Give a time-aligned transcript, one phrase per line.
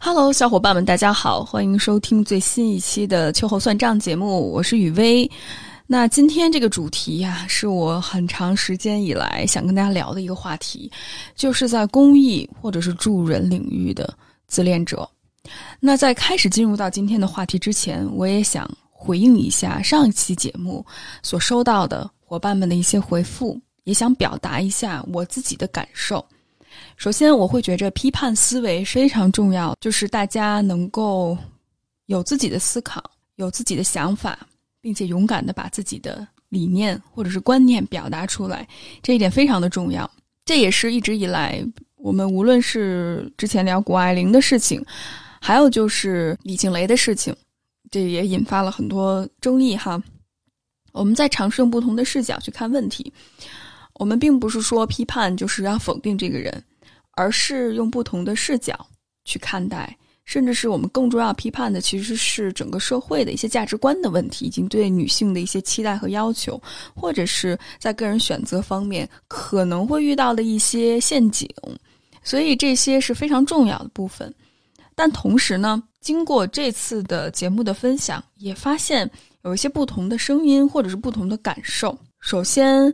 [0.00, 5.30] Hello，小伙伴们，大家好，欢迎收听最新一期的秋后算账节目，我是雨薇。
[5.86, 10.90] 那今天这个主题呀，是我很长时间以来想跟大家聊的一个话题，
[11.36, 14.12] 就是在公益或者是助人领域的
[14.48, 15.08] 自恋者。
[15.80, 20.84] 那在开始进入到今天的话题之前，我也想回应一下上一期节目
[21.22, 26.24] 所收到的伙伴们的一些回复，也想表达一下我自己的感受。
[26.96, 31.36] 首先，我会觉着批判思维非常重要，就是大家能够
[32.06, 33.02] 有自己的思考，
[33.36, 34.38] 有自己的想法，
[34.80, 38.66] 并且勇敢的把自己的理念或者是观念表达出来，
[39.02, 40.10] 这一点非常的重要。
[40.44, 41.64] 这也是一直以来
[41.96, 44.84] 我们无论是之前聊谷爱凌的事情，
[45.46, 47.32] 还有就是李静蕾的事情，
[47.88, 50.02] 这也引发了很多争议哈。
[50.90, 53.12] 我们在尝试用不同的视角去看问题，
[53.94, 56.60] 我们并不是说批判就是要否定这个人。
[57.18, 58.86] 而是用不同的视角
[59.24, 66.60] 去看待，甚至是我们更重要批判的，其实是整个社会的一些价值观的问题，以及对女性的一些期待和要求，
[66.94, 71.48] 或者是在个人选择方面可能会遇到的一些陷阱。
[72.22, 74.30] 所以这些是非常重要的部分。
[74.96, 79.08] 但同时呢，经过这次的节目的分享，也发现
[79.44, 81.96] 有一些不同的声音，或者是不同的感受。
[82.18, 82.92] 首先。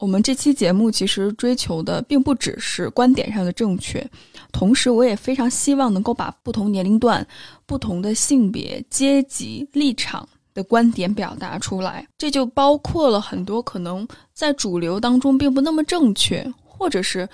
[0.00, 4.04] 我们这期节目其实追求的并不只是观点上的正确，
[4.52, 7.26] 同时我也非常希望能够把不同年龄段、
[7.64, 12.06] 不同的性别、阶级、立场的观点表达出来。
[12.18, 17.26] 这就包括了很多可能在主流当中并不那么正确，或者是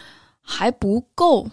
[0.42, 1.48] 还不够。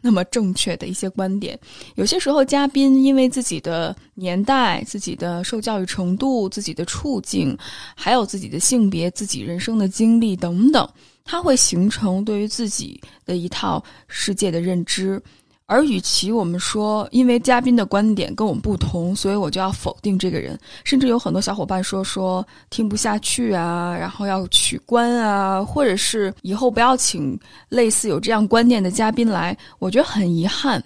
[0.00, 1.58] 那么正确的一些观点，
[1.96, 7.56] 有些时候嘉宾因为自己的年代、自己的受教育程度、自己的处境，
[7.94, 10.88] 还有自己的性别、自己人生的经历等等，
[11.24, 15.20] 他会形成对于自己的一套世界的认知。
[15.68, 30.82] 而与其我们说，因为嘉宾的观点跟我们不同，所以我就要否定这个人，甚至有很多小伙伴说说听不下去啊，然后要取关啊，或者是以后不要请类似有这样观念的嘉宾来，我觉得很遗憾，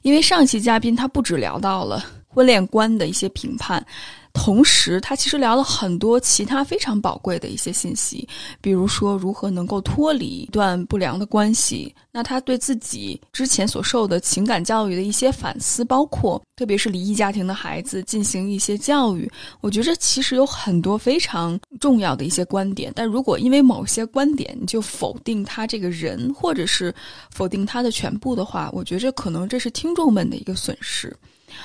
[0.00, 3.84] 因为上期嘉宾他不止聊到了婚恋观的一些评判。
[4.32, 8.26] 同时，他其实聊了很多其他非常宝贵的一些信息，
[8.60, 11.94] 比如说如何能够脱离一段不良的关系。
[12.10, 19.30] 那他对自己之前所受的情感教育的一些反思，包括特别是离异家庭的孩子进行一些教育。
[19.60, 22.92] 我觉着其实有很多非常重要的一些观点。
[22.94, 26.94] 但如果因为某些观点你就否定他这个人，或者是
[27.30, 31.14] 否定他的全部的话，我觉着可能这是听众们的一个损失。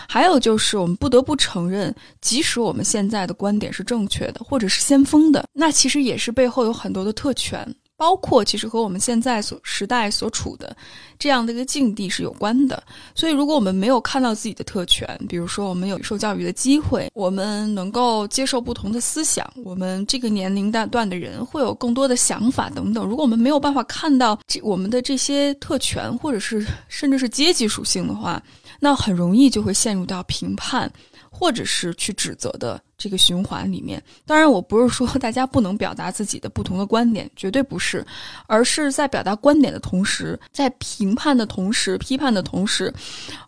[0.07, 10.75] 还有就是，我们不得不承认，即使我们现在的观点是正确的，或者是先锋的，那其实也是背后有很多的特权，包括其实和我们现在所时代所处的
[11.17, 12.81] 这样的一个境地是有关的。
[13.15, 23.03] 所以，如果我们没有看到自己的特权，比如说我们有受教育的机会，我们能够接受不同的思想，我们这个年龄段段的人会有更多的想法等等。
[23.05, 28.41] 如果我们没有办法看到这我们的这些特权，或者是甚至是阶级属性的话，
[28.79, 30.91] 那很容易就会陷入到评判，
[31.29, 34.01] 或者是去指责的这个循环里面。
[34.25, 38.05] 当然，我不是说大家不能表达自己的不同的观点，绝对不是，
[38.47, 42.93] 而是在表达观点的同时，在评判的同时、批判的同时，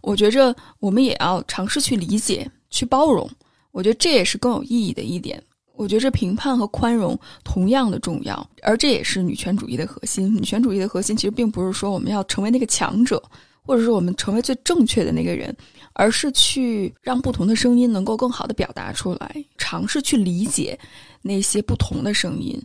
[0.01, 3.29] 我觉着我们也要尝试去理解、去包容。
[3.71, 5.41] 我觉得这也是更有意义的一点。
[5.75, 10.35] 我觉着评判和宽容同样的重要，而这也是女权主义的核心。
[10.35, 13.21] 女权主义的核心其实并不是说我们要成为那个强者。
[13.69, 15.55] 或者是我们成为最正确的那个人，
[15.93, 20.75] 而是去让不同的声音能够更好的表达出来，尝试去理解
[21.21, 22.59] 那些不同的声音，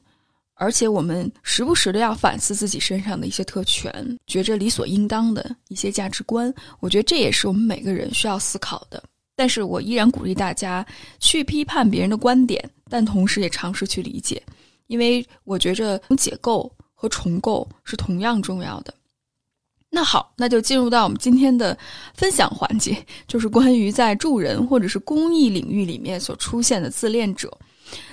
[0.54, 6.50] 而且我们时不时的要反思自己身上的一些特权，觉着理所应当的一些价值观。
[6.80, 9.04] 我觉得这也是我们每个人需要思考的。
[9.36, 10.86] 但是我依然鼓励大家
[11.20, 14.42] 去批判别人的观点，但同时也尝试去理解，
[14.86, 18.94] 因为我觉着解构和重构是同样重要的。
[19.94, 21.78] 那好，那就进入到我们今天的
[22.14, 27.48] 分享环节，就是关于在助人或者是公益领域里面所出现的自恋者。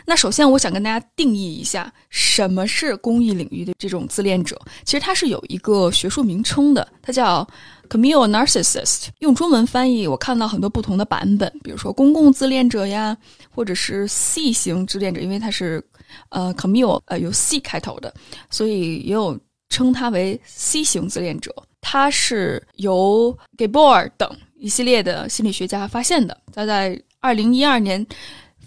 [0.06, 4.60] 那首先，我想跟大家定义一下什么是公益领域的这种自恋者。
[4.84, 7.48] 其实它是有一个学术名称的，它叫
[7.90, 9.08] Camille Narcissist。
[9.20, 13.18] 用中文翻译，我看到很多不同的版本，比如说公共自恋者呀，
[13.50, 15.84] 或者是 C 型自恋者，因为它是
[16.30, 18.14] 呃 Camille 呃由 C 开头的，
[18.52, 19.40] 所以也有
[19.70, 21.52] 称它为 C 型自恋者。
[21.82, 26.38] 他是由 Gabor 等一系列的心理学家发现的。
[26.54, 28.06] 他在二零一二年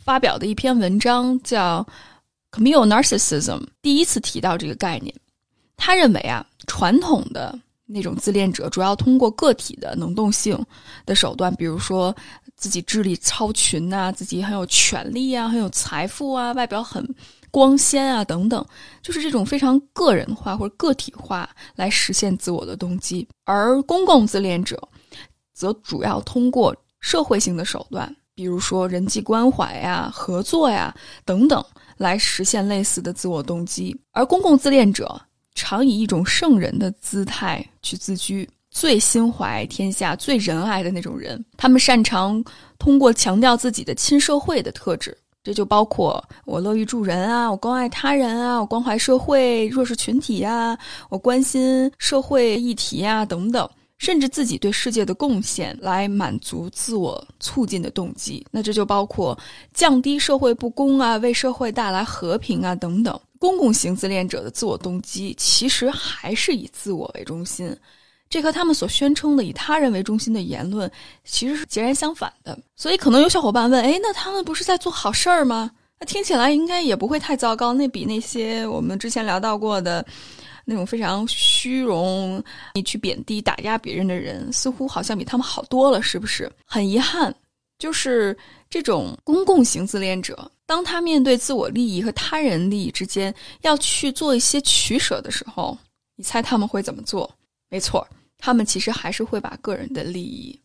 [0.04, 1.86] 发表的一篇文章叫
[2.58, 5.14] 《Camille Narcissism》，第一次提到这个概念。
[5.76, 10.58] 他认为啊，传统的那种自恋者主要通过个体的能动性
[11.06, 12.14] 的手段，比如说
[12.56, 17.06] 自己智力超群啊，自己很有权利啊，很有财富啊，外表很
[17.54, 18.66] 光鲜啊等等，
[19.00, 23.24] 就是这种非常个人化或者个体化来实现自我的动机。
[23.44, 24.76] 而公共自恋者
[25.52, 30.92] 则主要通过社会性的手段，比如说人际关怀呀、合作呀
[31.24, 31.64] 等等，
[31.98, 33.96] 来实现类似的自我动机。
[34.10, 35.22] 而公共自恋者。
[35.56, 41.42] 常以一种圣人的姿态去自居，最心怀天下、最仁爱的那种人。
[41.56, 42.44] 他们擅长
[42.76, 50.76] 通过强调自己的亲社会的特质，这就包括我乐于助人啊，我关爱他人啊，我关怀社会弱势群体呀，
[51.10, 53.68] 我关心社会议题呀等等，
[53.98, 58.44] 甚至自己对世界的贡献来满足自我促进的动机。
[58.50, 59.38] 那这就包括
[59.74, 63.20] 降低社会不公啊，为社会带来和平啊等等。
[63.38, 67.76] 公共型自恋者的自我动机其实还是以自我为中心，
[68.28, 70.90] 这和他们所宣称的以他人为中心的言论
[71.24, 72.58] 其实是截然相反的。
[72.74, 75.70] 所以，可能有小伙伴问：“哎，那他们不是在做好事儿吗？
[76.00, 77.72] 那听起来应该也不会太糟糕。
[77.72, 80.04] 那比那些我们之前聊到过的
[80.64, 82.42] 那种非常虚荣、
[82.74, 87.32] 你去贬低、打压别人的人，似乎好像比他们好多了，是不是？”很遗憾，
[87.78, 88.36] 就是
[88.68, 90.50] 这种公共型自恋者。
[90.66, 95.78] 当他面对自我利益和他人利益之间要去做一些取舍的时候，
[96.16, 97.30] 你猜他们会怎么做？
[97.68, 98.06] 没错，
[98.38, 100.58] 他们其实还是会把个人的利益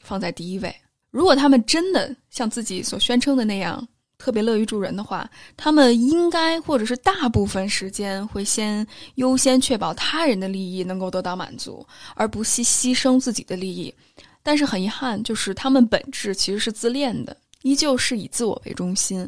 [0.00, 0.74] 放在第一位。
[1.10, 3.86] 如果他们真的像自己所宣称的那样
[4.18, 13.94] 特别乐于助人的话，他们应该或者是大部分时间会先优先确保他人的利益能够得到满足，而不惜牺牲自己的利益。
[14.42, 17.36] 但是很遗憾，就是他们本质其实是自恋的。
[17.62, 19.26] 依旧是以自我为中心，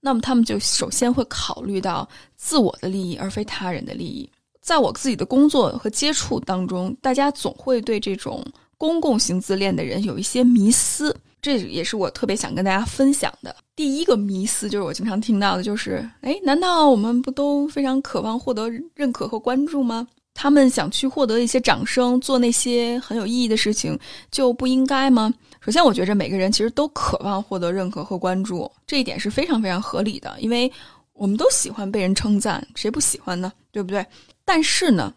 [0.00, 2.06] 那么他们就首先会考虑到
[2.36, 4.30] 自我的利益，而非他人的利益。
[4.68, 8.44] 在我自己的工作和接触当中，大家总会对这种
[8.76, 13.56] 公共型自恋的人有一些迷思，这也是我特别想跟大家分享的。
[13.74, 20.06] 第一个迷思就是我经常听到的，就是：哎，难道我们不都非常渴望获得认可和关注吗？
[20.34, 23.98] 他们想去获得一些掌声，做那些很有意义的事情，
[24.30, 25.32] 就不应该吗？
[25.62, 30.70] 首先，我觉着每个人其实都渴望获得认可和关注，这一点是非常非常合理的，因为
[31.14, 33.50] 我们都喜欢被人称赞，谁不喜欢呢？
[33.72, 34.04] 对不对？
[34.48, 35.14] 但是呢，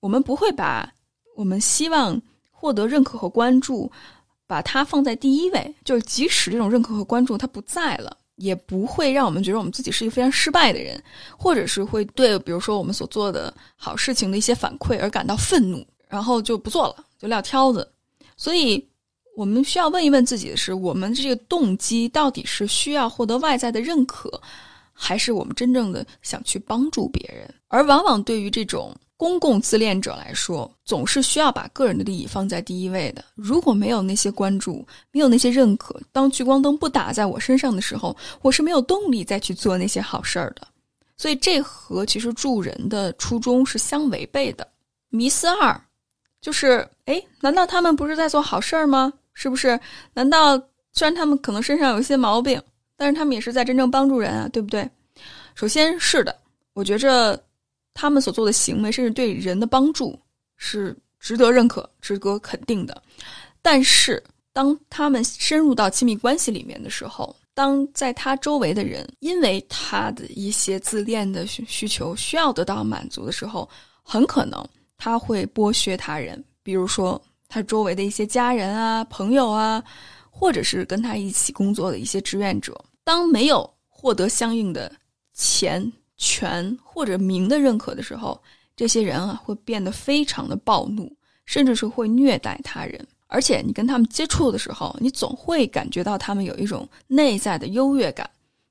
[0.00, 0.92] 我们不会把
[1.36, 2.20] 我们希望
[2.50, 3.88] 获得认可和关注，
[4.46, 5.74] 把它放在第一位。
[5.84, 11.00] 就是即使这种认可和关注它不在了，也不会让我们觉得我们自己是一个非常失败的人，
[11.38, 17.88] 或者是会对比如说我们所做的好事情的一些反馈而感到愤怒，然后就不做了，就撂挑子。
[18.36, 18.84] 所以。
[19.34, 24.30] 我们需要问一问自己的是：我们这个动机到底是需要获得外在的认可，
[25.02, 27.52] 还是我们真正的想去帮助别人？
[27.66, 33.24] 而往往对于这种公共自恋者来说，总是需要把个人的利益放在第一位的。
[33.34, 40.66] 如果没有那些关注，没有那些认可，当聚光灯不打在我身上的时候，我是没有动力再去做那些好事儿的。
[41.16, 44.66] 所以，这和其实助人的初衷是相违背的。
[45.08, 45.80] 迷思二
[46.40, 49.12] 就是：哎，难道他们不是在做好事儿吗？
[49.34, 49.78] 是不是？
[50.14, 50.56] 难道
[50.92, 52.60] 虽然他们可能身上有一些毛病，
[53.02, 54.88] 但是他们也是在真正帮助人啊，对不对？
[55.56, 56.34] 首先是的，
[56.72, 57.36] 我觉着
[57.92, 60.16] 他们所做的行为，甚至对人的帮助
[60.56, 63.02] 是值得认可、值得肯定的。
[63.60, 73.68] 但是，当他们深入到亲密关系里面的时候，当在他周围的人因为他的一些自恋的需需求需要得到满足的时候，
[74.02, 74.64] 很可能
[74.96, 77.20] 他会剥削他人，比如说。
[77.54, 79.84] 他周围的一些家人啊、朋友啊，
[80.30, 84.90] 或者是跟他一起工作的一些志愿者，当没有获得相应的
[85.34, 88.40] 钱、权或者名的认可的时候，
[88.76, 93.06] 这些人啊会变得非常的暴怒，甚至是会虐待他人。
[93.26, 98.28] 而且你跟他们接触的时候，你总会感觉到他们有一种内在的优越感。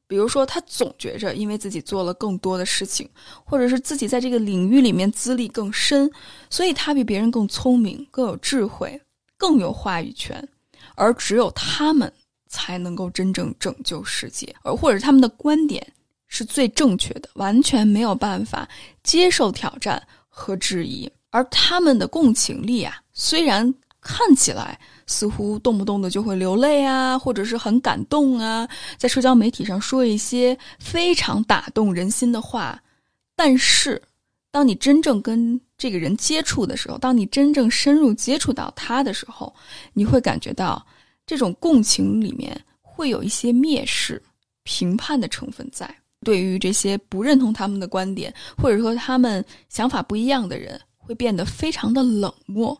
[0.07, 3.09] 比如说，他总觉着因为自己做了更多的事情，
[3.45, 6.11] 或者是自己在这个领域里面资历更深，
[6.49, 9.01] 所以他比别人更聪明、更有智慧、
[9.37, 10.47] 更有话语权，
[10.95, 12.11] 而只有他们
[12.51, 15.81] 才能够真正拯救世界，而或者他们的观点
[16.27, 18.67] 是最正确的，完全没有办法
[19.01, 24.79] 接受挑战和质疑，而他们的共情力啊，虽然看起来。
[25.07, 28.65] 似乎动不动的就会流泪啊，或者是很感动啊，
[28.97, 32.81] 在社交媒体上说一些非常打动人心的话，
[33.35, 34.01] 但是
[34.51, 39.53] 当你真正跟这个人接触的时候，当你真正深入接触到他的时候，
[39.91, 40.85] 你会感觉到
[41.31, 44.21] 这种共情里面会有一些蔑视、
[44.63, 45.89] 评判的成分在。
[46.25, 52.77] 对于这些不认同他们的观点，或者说他们想法不一样的人，会变得非常的冷漠。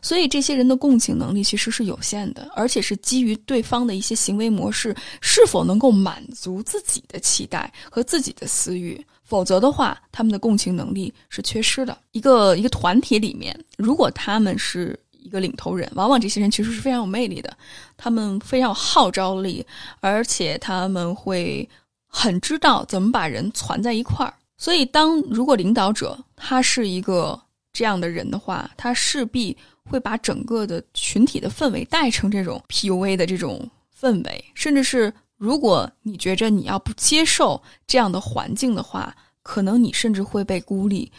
[0.00, 11.96] 所以这些人的共情能力其实是有限的，而且是基于对方的一些行为模式是否能够满足自己的期待和自己的私欲，否则的话，他们的共情能力是缺失的。
[12.10, 17.56] 一个一个团体里面，如果他们是一个领头人，往往这些人其实是非常有魅力的，
[17.96, 19.64] 他们非常有号召力，
[20.00, 21.68] 而且他们会
[22.06, 24.34] 很知道怎么把人攒在一块儿。
[24.56, 27.40] 所以，当如果领导者他是一个
[27.72, 29.56] 这样的人的话，他势必。
[29.84, 33.68] 会把整个的群体的氛围带成这种 PUA 的这种
[34.00, 41.10] 氛围，甚至是如果你觉着你要不接受这样的环境的话，可能你甚至会被孤立，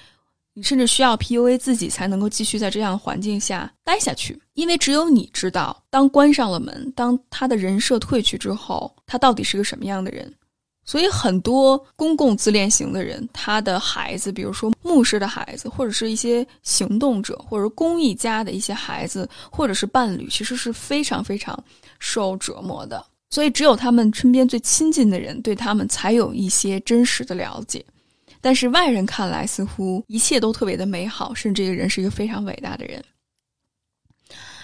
[0.54, 10.32] 你甚至需要 PUA 自己才能够继续在这样的环境下待下去，因为只有你知道，当关上了门，当他的人设褪去之后，他到底是个什么样的人。
[10.86, 21.58] 所以，很多公共自恋型的人，他的孩子，比如说牧师的孩子，或者是一些行动者，或者公益家的一些孩子，或者是伴侣，其实是非常非常
[22.00, 23.02] 受折磨的。
[23.30, 27.84] 所以，只有他们身边最亲近的人，对他们才有一些真实的了解。
[28.44, 33.02] 但是，外人看来，似乎一切都特别的美好，甚至这个人是一个非常伟大的人。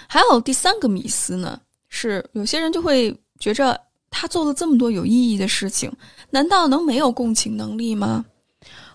[0.06, 1.58] 还有第三个迷思呢，
[1.88, 3.80] 是有些人就会觉着。
[4.12, 5.88] 他做了这么多有意义的事情，
[6.30, 8.24] 难道能没有共情能力吗？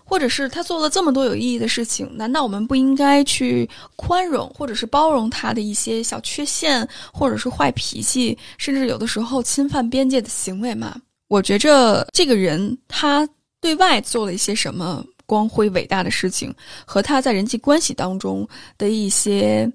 [0.04, 3.66] 或者是他做了这么多有意义的事情，难道我们不应该去
[3.96, 10.94] 宽容或者是包容他的一些小缺陷，或者是坏脾气，甚至有的时候侵犯边界的行为吗？
[11.28, 13.26] 我觉着这个人他
[13.66, 16.54] 对外做了一些什么光辉伟大的事情，
[16.84, 19.68] 和他在人际关系当中的一些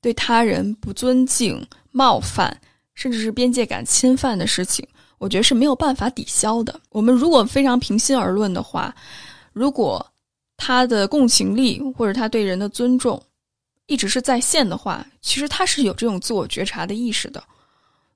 [0.00, 2.56] 对他人不尊敬、冒犯。
[2.94, 6.78] 甚至是边界感侵犯的事情，我觉得是没有办法抵消的。
[6.90, 8.94] 我们如果非常平心而论的话，
[9.54, 10.06] 如果
[10.58, 13.20] 他的共情力或者他对人的尊重
[13.86, 17.42] 一直是在线的话，其实他是有这种自我觉察的意识的。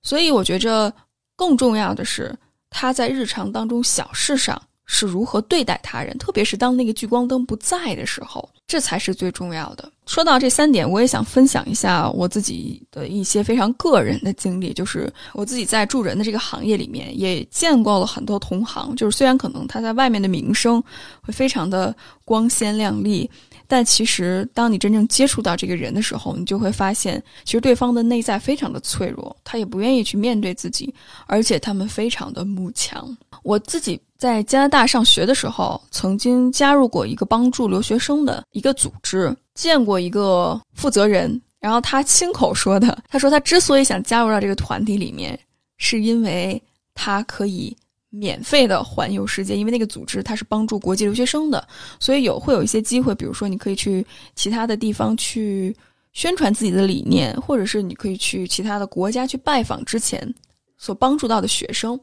[0.03, 0.93] 所以，我觉着
[1.35, 2.37] 更重要的是
[2.69, 4.61] 他在日常当中小事上。
[4.87, 9.91] 是如何对待他人，特别是当那个聚光灯不在的时候，这才是最重要的。
[10.07, 18.95] 说到这三点，我也想分享一下我自己的一些非常个人的经历，就是我自己在助人的这个行业里面，也见过了很多同行。
[18.95, 20.83] 就是虽然可能他在外面的名声
[21.21, 23.29] 会非常的光鲜亮丽。
[23.69, 30.95] 但其实，当你真正接触到这个人的时候，你就会发现，其实对方的内在非常的脆弱，他也不愿意去面对自己，
[31.27, 33.17] 而且他们非常的慕强。
[33.43, 45.39] 我自己在加拿大上学的时候，曾经加入过一个帮助留学生的一个组织，见过一个负责人，然后他亲口说的，他说他之所以想加入到这个团体里面，
[45.79, 46.61] 是因为
[46.95, 47.77] 他可以。
[48.19, 51.67] 免费的环游世界，因为那个组织它是帮助国际留学生的，
[52.01, 54.05] 所以有会有一些机会，比如说你可以去
[54.35, 55.77] 其他的地方去
[56.13, 60.35] 宣传自己的理念，或者是你可以去其他的国家去拜访之前
[60.79, 61.99] 所帮助到的学生，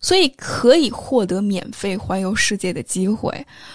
[0.00, 3.30] 所以可以获得免费环游世界的机会，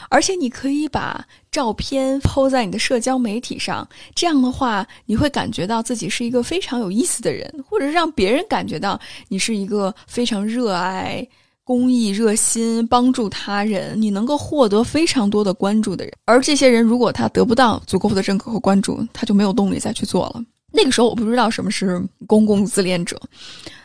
[0.10, 11.28] 而且你可以把照片抛在你的社交媒体上，这样的话你会感觉到自己是一个非常有意思的人，或者是让别人感觉到你是一个非常热爱。
[11.68, 16.14] 公益热心，帮助他人，你能够获得非常多的关注的人。
[16.24, 20.42] 而这些人，如果他得不到足够的认可和关注，他就没有动力再去做了。
[20.72, 23.20] 那个时候，我不知道什么是公共自恋者，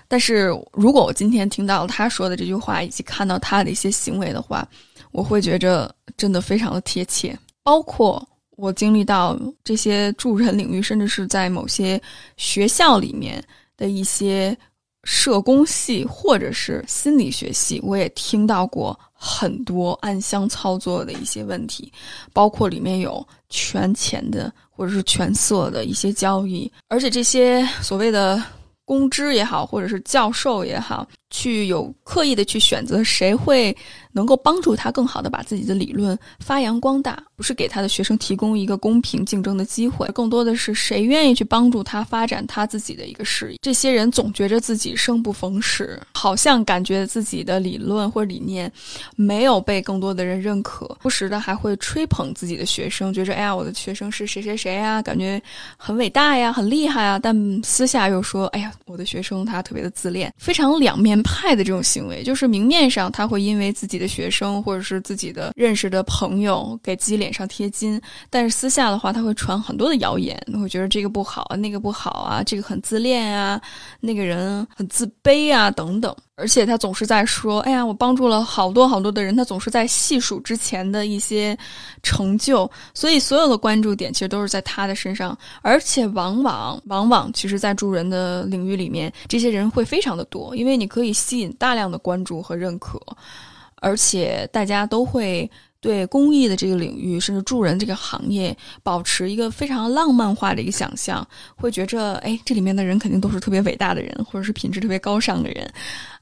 [0.07, 4.65] 但是如果我今天听到他说的这句话，以及看到他的一些行为的话，
[5.11, 7.37] 我会觉着真的非常的贴切。
[7.65, 8.25] 包括
[8.57, 12.01] 我经历到这些助人领域，甚至是在某些
[12.37, 13.43] 学校里面
[13.77, 14.57] 的一些。
[15.05, 21.93] 社工系或者是心理学系，我也听到过很多暗箱操作的一些问题，
[22.33, 28.43] 包括里面有权钱的或者是权色的一些交易，而且这些所谓的
[28.85, 31.07] 公知也好，或者是教授也好。
[31.33, 33.75] 去有刻意的去选择谁会
[34.13, 43.59] 能够帮助他更好的把自己的理论发扬光大，不是给他的学生提供一个公平竞争的机会，更多的是谁愿意去帮助他发展他自己的一个事业。
[43.63, 48.71] 这些人总觉着自己生不逢时，好像感觉自己的理论或理念
[49.17, 55.41] 没有被更多的人认可，不时的还会吹捧自己的学生，觉着哎呀，我的学生是谁谁谁呀，感觉
[55.79, 57.35] 很伟大呀，很厉害啊，但
[57.65, 61.22] 私下又说，哎呀，我的学生他特别的自恋，非常两面。
[61.23, 68.01] 派的这种行为，就是明面上他会因为自己的学生或者是自己的认识的朋友给自己脸上贴金，
[68.31, 73.61] 但是私下的话，他会传很多的谣言，会觉得这个不好啊，那个不好啊，这个很自恋啊，
[74.01, 76.15] 那个人很自卑啊，等等。
[76.35, 81.57] 而且他总是在说：“哎呀，我帮助了好多好多的人。”他总是在细数之前的一些
[82.03, 85.39] 成就，所以所有的关注点其实都是在他的身上。
[85.61, 93.01] 而且往往往往，其实，在助人的领域里面，这些人会非常的多，因为你可以吸引大量的关注和认可，
[93.77, 95.51] 而且大家都会。
[95.83, 101.27] 对公益的这个领域，甚至助人这个行业，保持一个非常浪漫化的一个想象，
[101.57, 105.69] 会觉着，哎，这里面的人肯定都是特别伟大的人，或者是品质特别高尚的人，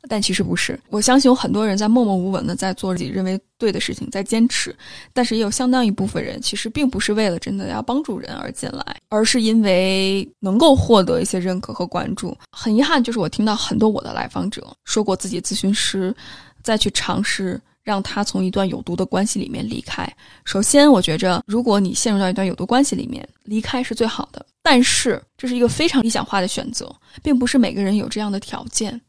[0.08, 0.78] 但其实不是。
[0.88, 4.74] 我相信有很多人在默默无闻的在做自己认为对的事情，在坚持，
[5.12, 12.36] 但是也有相当一部分人，其实并不是为了真的要帮助人而进来，而是因为能够获得一些认可和关注。
[12.50, 16.14] 很遗憾，就是我听到很多我的来访者说过，自己咨询师
[16.62, 17.60] 再去尝试。
[17.82, 20.06] 让他从一段有毒的关系里面离开。
[20.44, 24.44] 首先，我觉着，如果你陷入到一段有毒关系里面，离开是最好的。
[24.62, 29.00] 但是，这是一个非常理想化的选择，并不是每个人有这样的条件。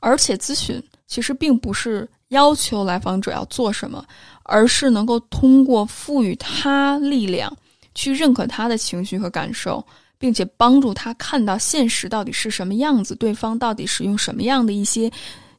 [0.00, 4.04] 而且，咨询其实并不是要求来访者要做什么，
[4.42, 7.54] 而是能够通过赋予他力量，
[7.94, 9.84] 去认可他的情绪和感受，
[10.18, 15.10] 并且帮助他看到现实到底是什么样子，对方到底使用什么样的一些。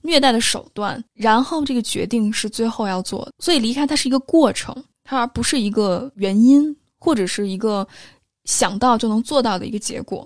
[0.01, 7.85] 虐待的手段，然后这个决定是最后要做，所以离开它是一个过程，它而不是一个原因，或者是一个
[8.45, 10.25] 想到就能做到的一个结果。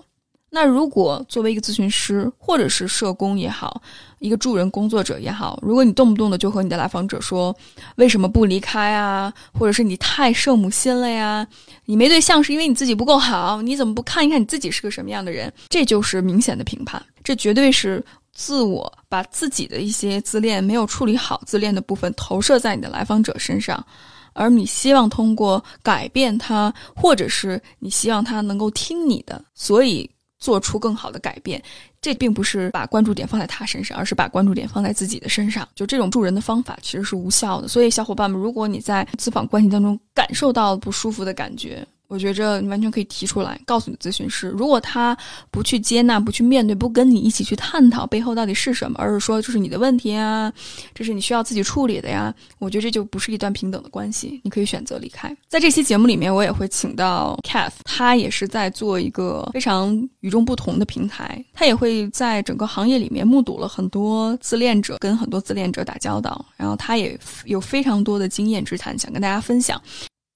[0.54, 3.82] 那如果作为一个咨询师，或者是社工也好，
[4.20, 7.52] 一个助人工作者也好，如果你动不动的就和你的来访者说
[7.96, 11.44] 为什么不离开啊，或者是你太圣母心了呀，
[11.86, 15.52] 你没对象是因为你自己不够好，你怎么不看一看你自己是个什么样的人？
[15.68, 18.04] 这就是明显的评判，这绝对是。
[18.36, 23.86] 自我把自己的一些自恋没有处理好自恋的部分投射在你的来访者身上，
[24.32, 30.10] 而你希望通过改变他，或者是你希望他能够听你的，所以
[30.44, 31.62] 做出更好的改变。
[32.02, 35.66] 这并不是把关注点放在他身上，而是把关注点放在自己的身上。
[35.74, 37.66] 就这种助人的方法其实是无效的。
[37.66, 41.82] 所以，小伙伴们，如果你在咨访关系当中感受到不舒服的感觉，
[42.14, 44.46] 我觉着你完全可以提出来，告诉你咨询师。
[44.50, 45.18] 如果他
[45.50, 50.52] 不去接纳、不去面对、不跟你一起去探讨背后到底是什么，而是说这是你的问题啊，
[50.94, 54.40] 这是你需要自己处理的呀，我觉得这就不是一段平等的关系。
[54.44, 55.36] 你可以选择离开。
[55.48, 69.82] 在这期节目里面，我也会请到 Cath，他也是在做一个非常与众不同的平台，他也会在整个行业里面目睹了很多自恋者跟很多自恋者打交道，然后他也有非常多的经验之谈想跟大家分享。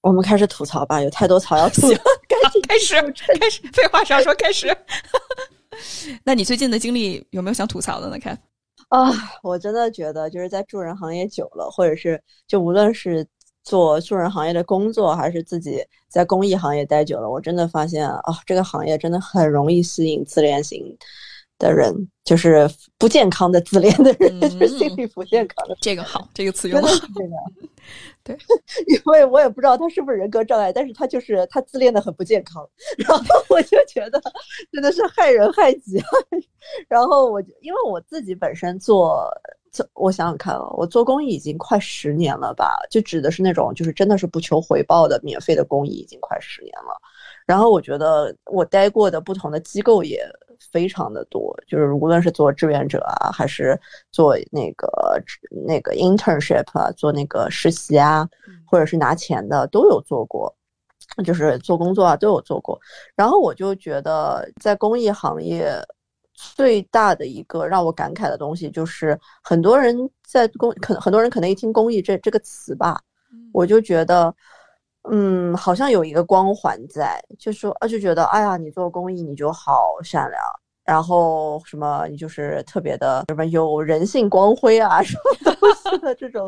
[0.01, 1.97] 我们开始吐槽吧，有太多槽要吐了。
[2.67, 4.67] 开始，开始，废话少说，开始。
[6.23, 8.17] 那你最近的经历有没有想吐槽的呢？
[8.19, 8.37] 看
[8.89, 9.11] 啊，
[9.43, 13.25] 我真的觉得就是在助人行业久了，或者是就无论是
[13.63, 20.97] 做助人行业的工作，还是自己在公益行业待久了，我真的发现啊，这个行业真的很容易吸引自恋型。
[21.59, 21.93] 的人
[22.23, 22.67] 就是
[22.97, 25.77] 不健康的自恋的人，就是心理不健康的。
[25.81, 27.07] 这个好，这个词用的好。
[28.23, 28.37] 对，
[28.87, 32.67] 因为我也不知道他是不是人格障碍，但是他就是他自恋的很不健康。
[32.97, 34.21] 然后我就觉得
[34.71, 36.01] 真的是害人害己。
[36.87, 39.29] 然后我因为我自己本身做
[39.71, 46.95] 做，我想想看啊，我做公益已经快十年了吧，就指的是那种就是真的是不求回报的免费的公益，已经快十年了。
[47.45, 50.25] 然后我觉得我待过的不同的机构也。
[50.71, 53.79] 非常的多，就是无论是做志愿者啊，还是
[54.11, 54.87] 做那个
[55.65, 58.27] 那个 internship 啊，做那个实习啊，
[58.65, 60.53] 或者是拿钱的，都有做过，
[61.23, 62.79] 就是做工作啊都有做过。
[63.15, 65.73] 然后我就觉得，在公益行业
[66.33, 69.95] 最大的一个让我感慨的东西，就是很多人
[70.27, 73.01] 在公，可能很多人可能一听公益这这个词吧，
[73.53, 74.33] 我就觉得。
[75.11, 80.41] 嗯，好像有一个光环在，就说啊，就觉得哎呀，你做公益你就好善良，
[80.85, 86.47] 然后什么你就是特别的什么有人性光辉啊，什么东西的这种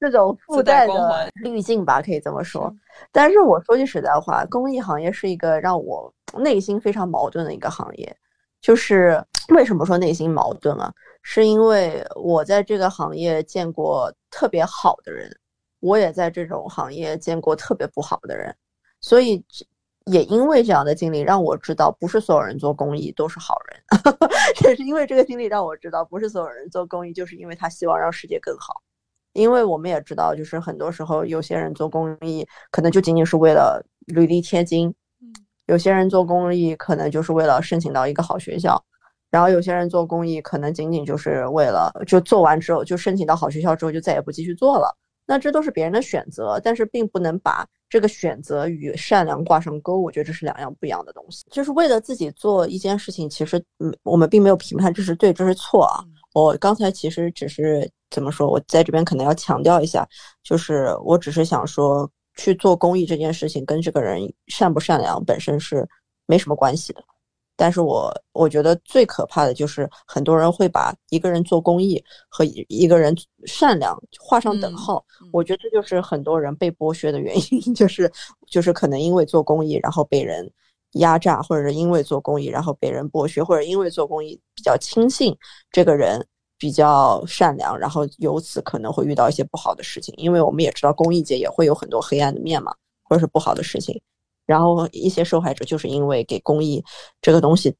[0.00, 2.72] 这种附带的滤镜吧，可以这么说。
[3.12, 8.16] 但是我说句实在话，公益行业是一个让我内心非常矛盾的一个行业。
[8.60, 10.92] 就是为什么说内心矛盾啊？
[11.22, 15.34] 是因为我在这个行业见过特别好的人。
[15.80, 18.54] 我也在这种行业见过特别不好的人，
[19.00, 19.42] 所以
[20.06, 23.82] 也因为这样的经历让我知道，不是所有人做公益都是好人。
[24.64, 28.74] 也是因为这个经历让我知道，不是所有人做公益就是因为他希望让世界更好。
[29.32, 34.92] 因为我们也知道，就是很多时候有些人做公益可能就仅仅是为了履历贴金，
[35.66, 38.82] 有些人做公益可能就是为了申请到一个好学校，
[39.30, 44.96] 然后有些人做公益可能仅仅就是为了就做完之后就申请到好学校之后就再也不继续做了。
[45.30, 49.96] 那这都是别人的选择，但是并不能把这个选择与善良挂上钩。
[49.96, 51.44] 我觉得这是两样不一样的东西。
[51.52, 56.02] 就是为了自己做一件事情，其实嗯，我们并没有评判这是对，这是错啊。
[56.34, 60.04] 我刚才其实只是怎么说，我在这边可能要强调一下，
[60.42, 65.88] 就是我只是想说，去做公益这件事情跟这个人善不善良本身是
[66.26, 67.04] 没什么关系的。
[67.60, 75.04] 但是我我觉得最可怕的就是很多人会把一个人做公益和一个人善良画上等号。
[75.30, 78.10] 我觉得这就是很多人被剥削的原因， 就是
[78.48, 80.50] 就是可能因为做公益然后被人
[80.92, 85.36] 压榨，或者是因为做公益然后被人剥削，或者因为做公益比较轻信
[85.70, 90.14] 这个人比较善良，然后由此可能会遇到一些不好的事情。
[90.16, 94.00] 因为我们也知道公益界也会有很多黑暗的面嘛，或者是不好的事情。
[94.50, 96.82] 然后一些受害者就是因为给公益
[97.22, 97.72] 这个东西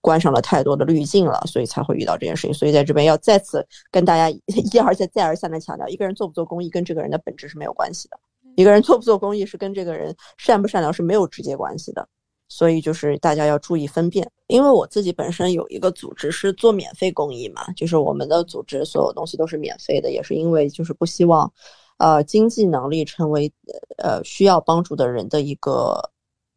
[0.00, 2.52] 关上了太多的滤镜了，所以才会遇到这件事情。
[2.52, 4.42] 所以在这边要再次跟大家一
[4.84, 8.18] 而再、再而三的强调：一个人做不做公益跟这个人的本质是没有关系的。
[8.56, 12.08] 一个人做不做公益是跟这个人善不善良是没有直接关系的。
[12.48, 14.28] 所以就是大家要注意分辨。
[14.46, 21.52] 因为我自己本身有一个组织是做免费公益嘛，就是我们的组织所有东西都是免费的，也是因为就是不希望，
[21.98, 23.52] 呃，经济能力成为
[23.98, 26.00] 呃需要帮助的人的一个。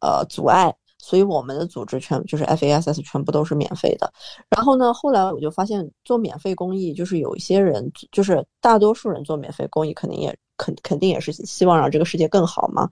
[0.00, 4.12] 呃，阻碍，所以我们的组织全就是 FASS 全部都是免费的。
[4.48, 12.88] 然后呢，后来我就发现做免费公益，就是有一些人，就是大多数人做免费公益，肯定也肯肯定也是希望让这个世界更好嘛。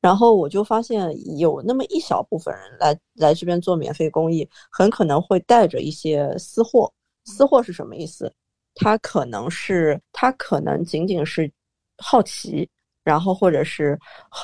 [0.00, 6.92] 然后我就发现有那么一小部分人来来这边做免费公益，很可能会带着一些私货。
[7.24, 8.32] 私货是什么意思？
[8.74, 11.50] 他可能是他可能仅仅是
[11.98, 12.68] 好奇。
[13.10, 13.98] 然后，或者是，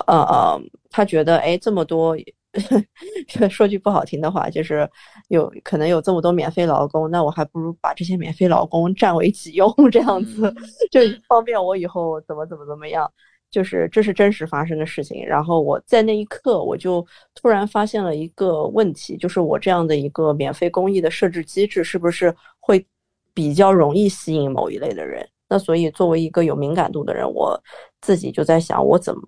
[0.07, 2.16] 呃呃，他觉得，哎，这么多，
[3.48, 4.88] 说句不好听的话，就是
[5.29, 10.52] 有可能有这么多免费劳工，那我还不如把这些免费劳工占为己用，这样子
[10.90, 13.11] 就方便我以后怎么怎么怎么样。
[13.48, 15.24] 就是这是真实发生的事情。
[15.24, 22.85] 然后我在那一刻，我就突然发现了一个问题，就是我这样的一个免费公益的设置机制，是不是会
[23.33, 25.26] 比较容易吸引某一类的人？
[25.48, 27.59] 那所以，作为一个有敏感度的人，我
[28.07, 29.23] 自己就在想，我怎么，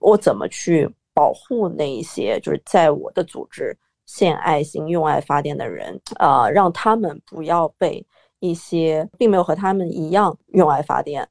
[0.00, 8.04] 我怎么去保护那一些就是在我的组织献爱心、用爱发电的人啊，让他们不要被
[8.40, 11.24] 一些并没有和他们一样用爱发电，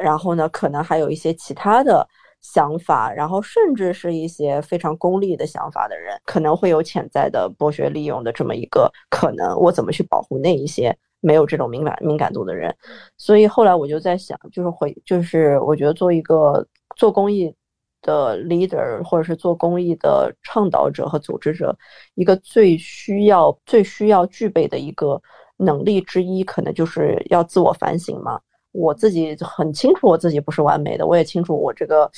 [0.00, 2.06] 然后呢，可能还有一些其他的
[2.40, 9.58] 想法，然后甚至是一些非常功利的想法的人，可能会有潜在的剥削利用的这么一个可能。
[9.58, 10.96] 我怎么去保护那一些？
[11.22, 12.74] 没有这种敏感敏感度的人，
[13.16, 17.54] 所以后来我就在想，就是回，就是我觉得做一个做公益
[18.02, 21.74] 的 leader，或者是做公益的倡导者和组织者，
[22.16, 25.22] 一个最需要最需要具备的一个
[25.56, 28.40] 能力之一，可能就是要自我反省嘛。
[28.72, 32.10] 我自己很清楚我自己不是完美的，我也清楚我这个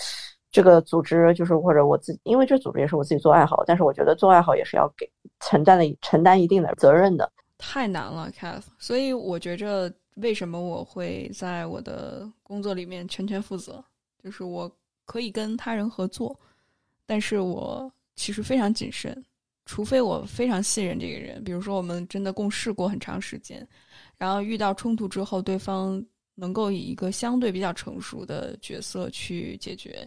[0.51, 5.07] 这个组织就是或者我自己，因为这组织也是我自己做爱好，但是我觉得做爱好也是要给
[5.40, 7.31] 承担的承担一定的责任的。
[7.66, 13.83] 太难了 c a t h 所以我觉着，为什么我会在我的工作里面全权负责？
[14.22, 14.70] 就是我
[15.07, 16.38] 可以跟他人合作，
[17.07, 19.24] 但是我其实非常谨慎，
[19.64, 23.66] 除非我非常信任这个人，比如说我们真的共事过很长时间，
[24.18, 30.07] 然后遇到冲突之后，对方能够以一个相对比较成熟的角色去解决，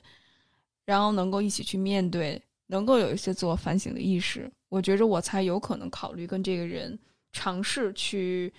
[0.86, 6.98] 然后能够一起去面对，能够有一些自我反省的意识，我觉着我才有可能考虑跟这个人。
[7.38, 8.52] 尝试去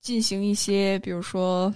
[0.00, 1.70] 进行一些，比如说，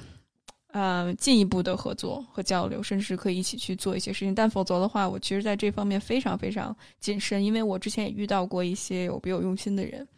[0.68, 4.34] 呃，进一步的合作和交流，甚至可以一起去做一些事情。
[4.34, 10.08] 但否则的话，我其实在这方面非常非常谨慎，因为我之前也遇到过一些有别有用心的人，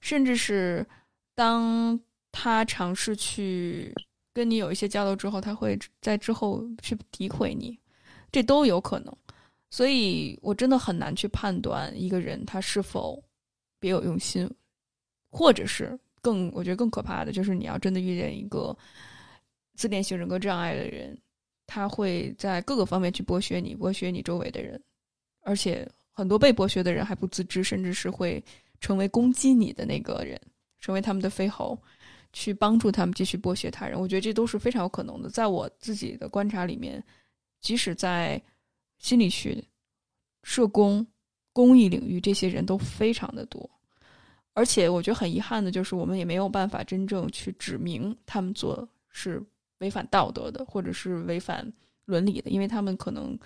[0.00, 0.86] 甚至是
[1.34, 1.98] 当
[2.30, 3.92] 他尝试去
[4.32, 7.76] 跟你有一些交流之后，他会在之后去诋毁你，
[8.30, 9.12] 这都有可能。
[9.70, 13.20] 所以我真的很难去判断一个人他是否
[13.80, 14.48] 别有用心。
[15.34, 18.74] 或者是更，我觉得更可怕的就是，你要真的遇见一个
[19.74, 21.18] 自恋型人格障碍的人，
[21.66, 24.80] 他会在各个方面去剥削你，剥削你周围的人，
[25.40, 28.40] 而且很多被剥削的人还不自知，甚至是会
[28.78, 30.40] 成为攻击你的那个人，
[30.78, 31.76] 成为他们的飞猴，
[32.32, 33.98] 去帮助他们继续剥削他人。
[33.98, 35.28] 我觉得这都是非常有可能的。
[35.28, 37.02] 在我自己的观察里面，
[37.60, 38.40] 即使在
[38.98, 39.60] 心理学、
[40.44, 41.04] 社工、
[41.52, 43.68] 公益领域，这些人都非常的多。
[44.54, 49.42] 而且我觉得很遗憾的就是，我们也没有办法真正去指明他们做是
[49.78, 51.70] 违反道德的，或者是违反
[52.06, 53.38] 伦理的，因为他们可能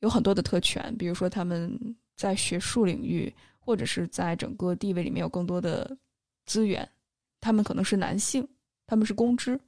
[0.00, 1.76] 有很多的特权，比如说他们
[2.14, 5.96] 在学术领域或者是在整个地位里面有更多的
[6.44, 6.88] 资源，
[7.40, 8.46] 他们可能是男性，
[8.86, 9.58] 他们是公知，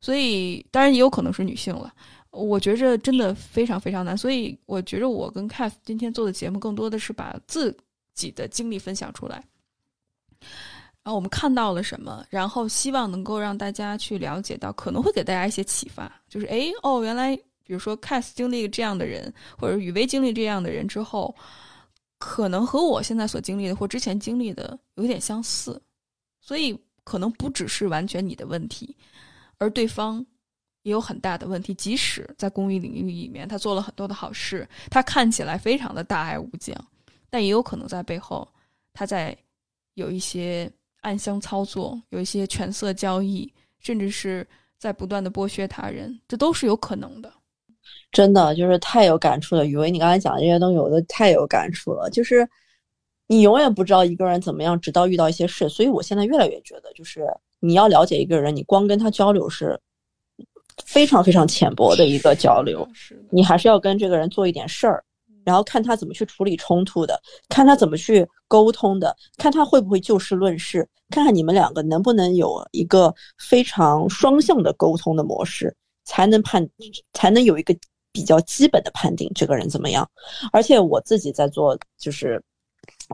[0.00, 1.94] 所以当然也有可能是女性了。
[2.30, 7.74] 我觉着真的非常非常难，所以我觉着我跟 Cath 今天做的节目更多的是把自
[8.14, 9.42] 己的经历分享出来，
[11.06, 21.32] 然后我们看到了什么，然后希望能够让大家去了解到，可能会给大家一些启发，就是诶哦，原来比如说 Cath 经历这样的人，或者雨薇经历这样的人之后，
[22.18, 25.80] 可能和我现在所经历的或之前经历的有点相似，
[26.40, 28.96] 所以可能不只是完全你的问题，
[29.58, 30.26] 而对方。
[30.82, 36.76] 也有很大的问题，即使在公益领域里面，他做了很多的好事，他看起来非常的大爱无疆，
[37.28, 38.46] 但也有可能在背后，
[38.92, 39.36] 他在
[39.94, 40.70] 有一些
[41.06, 47.32] 暗箱操作，有一些权色交易，甚至是在不断的剥削他人，这都是有可能的。
[48.10, 52.10] 真的就是太有感触了，宇薇，你刚才讲的这些东西，我都太有感触了。
[52.10, 52.48] 就是
[53.28, 55.68] 你永远不知道一个人怎么样，直到遇到一些事。
[55.68, 57.24] 所以我现在越来越觉得，就是
[57.60, 59.80] 你要了解一个人，你光跟他交流是。
[60.84, 62.86] 非常非常浅薄的一个交流，
[63.30, 65.02] 你还是要跟这个人做一点事儿，
[65.46, 75.72] 然后看他怎么去处理冲突的，看他怎么去沟通的，看他会不会就事论事，看看你们两个能不能有一个非常双向的沟通的模式，
[76.04, 76.68] 才能判，
[77.12, 77.72] 才能有一个
[78.10, 80.10] 比较基本的判定这个人怎么样。
[80.52, 82.42] 而且我自己在做就是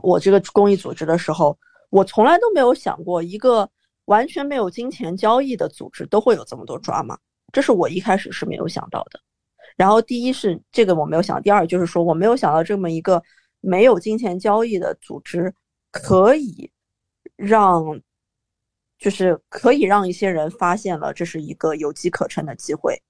[0.01, 1.55] 我这个公益组织的时候，
[1.91, 3.69] 我从来都没有想过一个
[4.05, 7.15] 完全没有金钱交易的组织都会有这么多抓马。
[7.51, 9.19] 这是我一开始是没有想到的，
[9.75, 13.21] 然后第一是这个我没有想，第二就是说我没有想到这么一个
[13.59, 15.53] 没有金钱交易的组织
[15.91, 16.71] 可以
[17.35, 17.83] 让，
[18.97, 23.01] 就是可以让一些人发现了这是一个有机可乘的机会，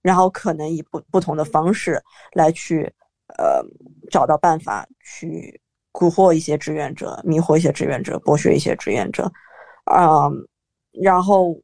[0.00, 2.82] 然后可能以不不同的方式来去
[3.38, 3.64] 呃
[4.10, 5.60] 找到办法去
[5.92, 9.30] 蛊惑一些志愿者，迷惑一些志愿者，剥削一些志愿者，
[9.94, 10.48] 嗯，
[11.02, 11.60] 然后。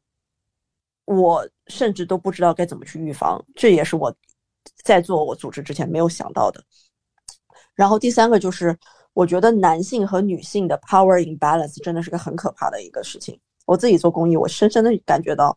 [1.11, 4.15] 我甚至都不知道该怎么去预防，这也是我
[4.85, 6.63] 在做我组织之前没有想到的。
[7.75, 8.77] 然后第三个就是，
[9.13, 13.39] 我觉得男性和女性的 power imbalance 真的是个很可怕的一个事情。
[13.67, 15.57] 我自己做公益，我深深的感觉到，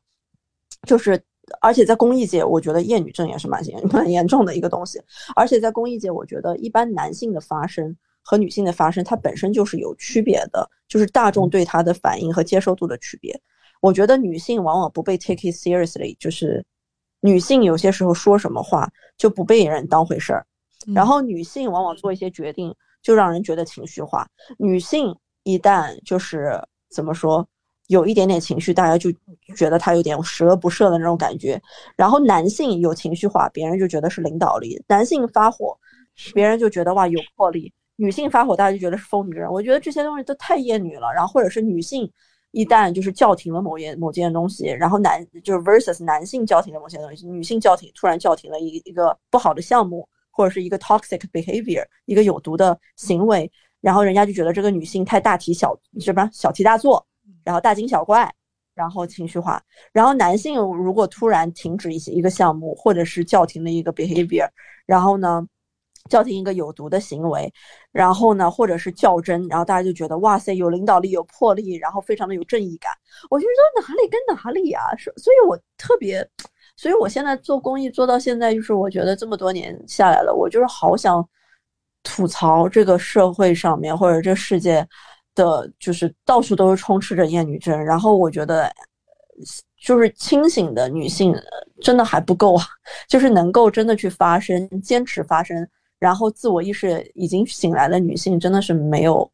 [0.87, 1.21] 就是
[1.61, 5.01] 而且在公益界，我觉得厌女症也是蛮严蛮严重的一个东西。
[5.35, 13.39] 而且在公益界，我觉得一般男性的发声和女性的发声，它本身就是有区别的，就是大众对它的反应和接受度的区别。
[13.81, 16.63] 我觉得女性往往不被 take it seriously，就是
[17.21, 20.45] 女性有些时候说什么话就不被人当回事儿，
[20.93, 24.27] 然后女性往往做一些决定就让人觉得情绪化。
[24.57, 27.47] 女性一旦就是怎么说
[27.87, 29.11] 有一点点情绪，大家就
[29.55, 31.61] 觉得她有点十恶不赦的那种感觉。
[31.95, 35.77] 然后男性有情绪化，别人就觉得是领导力；男性发火，
[36.33, 39.47] 别人就觉得哇有魄力；女性发火，大家就觉得是疯女人。
[39.51, 41.11] 我觉得这些东西都太厌女了。
[41.13, 42.11] 然后或者是女性。
[42.51, 57.05] 一旦就是叫停了某件某件东西，然后男就是 versus 男性叫停了某些东西，女性叫停突然叫停了一一个不好的项目或者是一个 toxic behavior 一个有毒的行为，然后人家就觉得这个女性太大题小什么小题大做，
[57.43, 58.29] 然后大惊小怪，
[58.75, 59.63] 然后情绪化。
[59.93, 64.47] 然后男性如果突然停止一些一个项目或者是叫停了一个 behavior，
[64.85, 65.47] 然后呢？
[66.09, 67.51] 叫停一个有毒的行为，
[67.91, 72.91] 然后呢，或者是较真，然后大家就觉得哇塞，有领导力，有魄力，然后非常的有正义感。
[73.29, 74.83] 我就说哪里跟哪里啊？
[74.97, 76.27] 所所以，我特别，
[76.75, 81.27] 所以我现在做公益做到现在，就是我觉得这么多年下来了，我就是好想
[82.03, 84.85] 吐槽这个社会上面或者这世界
[85.35, 87.83] 的，就是到处都是充斥着厌女症。
[87.83, 88.71] 然后我觉得，
[89.79, 91.33] 就是清醒的女性
[91.81, 92.65] 真的还不够啊，
[93.07, 95.67] 就是能够真的去发声，坚持发声。
[96.01, 99.31] 然后，自我意识已经醒来的女性真的是没有，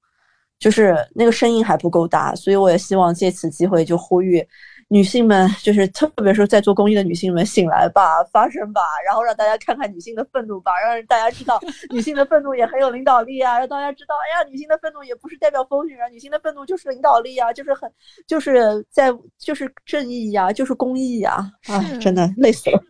[0.59, 4.45] 就是那个声音还不够大，所以我也希望借此机会就呼吁
[4.89, 11.57] 女性们，就是特别是在做公益的女性们醒来吧，发声吧，然后让大家看看女性的愤怒吧，让大家知道
[11.89, 17.89] 女性的愤怒也很有领导力啊，让大家知道，哎呀，女性的愤怒也不是代表风雨啊，女性的愤怒就是领导力啊，就是很
[18.27, 22.83] 就是在就是正义呀，就是公益呀，啊，真的累死了。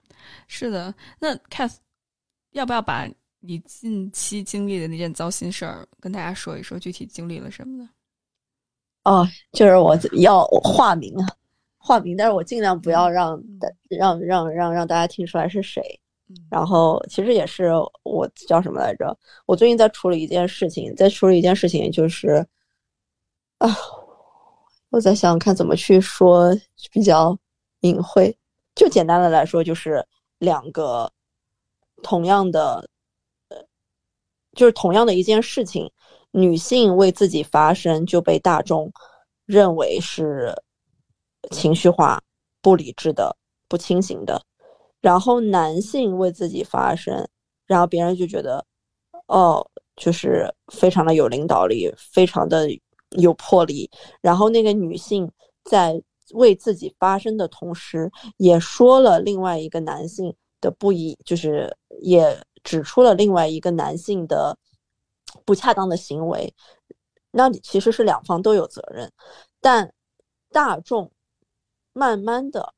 [0.47, 1.75] 是的，那 Cath
[2.53, 3.07] 要不要把？
[3.39, 7.89] 你近期经历的那件糟心事儿，跟大家说一说，具体经历了什么呢？
[9.03, 11.27] 哦，就是我要化名啊，
[11.77, 13.41] 化名，但是我尽量不要让
[13.89, 15.81] 让让让让大家听出来是谁。
[16.49, 17.71] 然后其实也是
[18.03, 19.17] 我叫什么来着？
[19.45, 22.45] 我最近在处理一件事情，在处理一件事情，就是
[23.59, 23.69] 啊，
[24.89, 26.53] 我在想看怎么去说
[26.91, 27.37] 比较
[27.81, 28.37] 隐晦。
[28.75, 30.05] 就简单的来说，就是
[30.39, 31.09] 两个
[32.01, 32.89] 同样的。
[34.57, 35.89] 就是同样的一件事情，
[36.31, 38.91] 女性为自己发声就被大众
[39.45, 40.53] 认为是
[41.51, 42.21] 情绪化、
[42.61, 43.37] 不理智的
[43.69, 44.41] 不清醒的，
[44.99, 47.25] 然后男性为自己发声，
[47.65, 48.65] 然后别人就觉得，
[49.27, 49.65] 哦，
[49.95, 52.67] 就是非常的有领导力，非常的
[53.11, 53.89] 有魄力。
[54.21, 55.31] 然后那个女性
[55.63, 56.01] 在
[56.33, 64.57] 为自己发声的同时，也说了另外一个男性的不一，就是也指出了另外一个男性的
[65.45, 66.53] 不恰当的行为。
[67.31, 69.09] 那你其实是两方都有责任，
[69.61, 69.93] 但
[70.51, 71.09] 大众
[71.93, 72.73] 慢慢的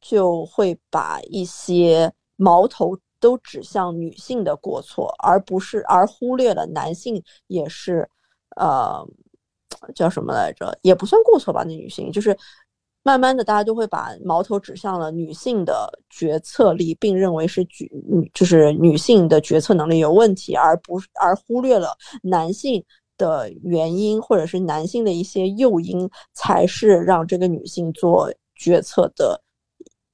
[0.00, 8.08] 就会把一些矛头都指向女性的过错，而不是而忽略了男性也是，
[8.56, 9.04] 呃，
[9.96, 10.78] 叫什么来着？
[10.82, 11.64] 也不算过错吧？
[11.64, 12.36] 那女性就是
[13.04, 17.88] 慢慢的，大家都会把矛头指向了女性的决策力，并认为是举
[18.34, 22.84] 就是女性的决策能力有问题，而不而忽略了男性。
[23.16, 29.40] 的原因，或者是男性的一些诱因，才是让这个女性做决策的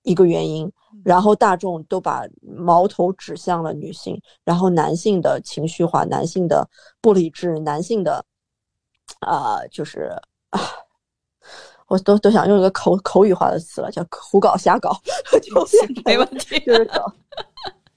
[0.03, 0.71] 一个原因。
[1.03, 6.69] 然后大众都把矛头指向了女性，然后男性的情绪化、男性的
[7.01, 8.23] 不理智、男性的
[9.21, 10.13] 啊，就是
[10.51, 10.61] 啊，
[11.91, 14.91] 我都都想用一个口口语化的词了，叫胡搞瞎搞，
[15.43, 15.77] 就是
[16.07, 17.05] 没问题，就是搞，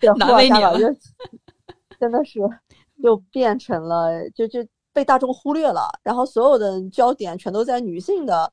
[0.02, 0.84] 胡搞瞎搞， 就
[1.98, 2.40] 真的是
[3.02, 4.60] 就变成了就就。
[4.96, 8.48] 被大众忽略了，然后所有的焦点全都在女性的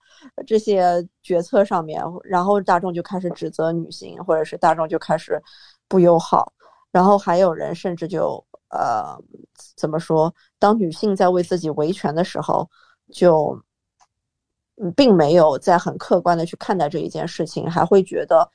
[0.46, 5.38] 这些决策上面，然后大众就开始指责女性，或者是大众就开始
[5.86, 6.50] 不友好，
[6.90, 9.14] 然后还有人甚至就呃
[9.76, 12.66] 怎么说，当女性在为自己维权的时候，
[13.12, 13.54] 就
[14.96, 18.50] 并没有在很客观的去看待这一件事情，还会觉得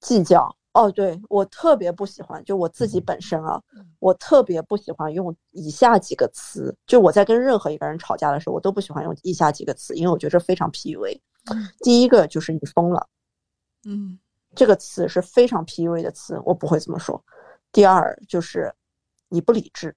[0.00, 0.54] 计较。
[0.72, 3.62] 哦，对我特别不喜欢，就我自己本身啊，
[4.00, 6.76] 我特别不喜欢用以下几个词。
[6.84, 11.20] 就我在跟任何一个人吵架的时候，我都不喜欢用以下几个词，因为我觉得这非常 PUA。
[11.84, 13.06] 第一个就是你疯了，
[13.86, 14.18] 嗯，
[14.56, 17.24] 这个词是非常 PUA 的词，我不会这么说。
[17.70, 18.74] 第二就是
[19.28, 19.94] 你不理智，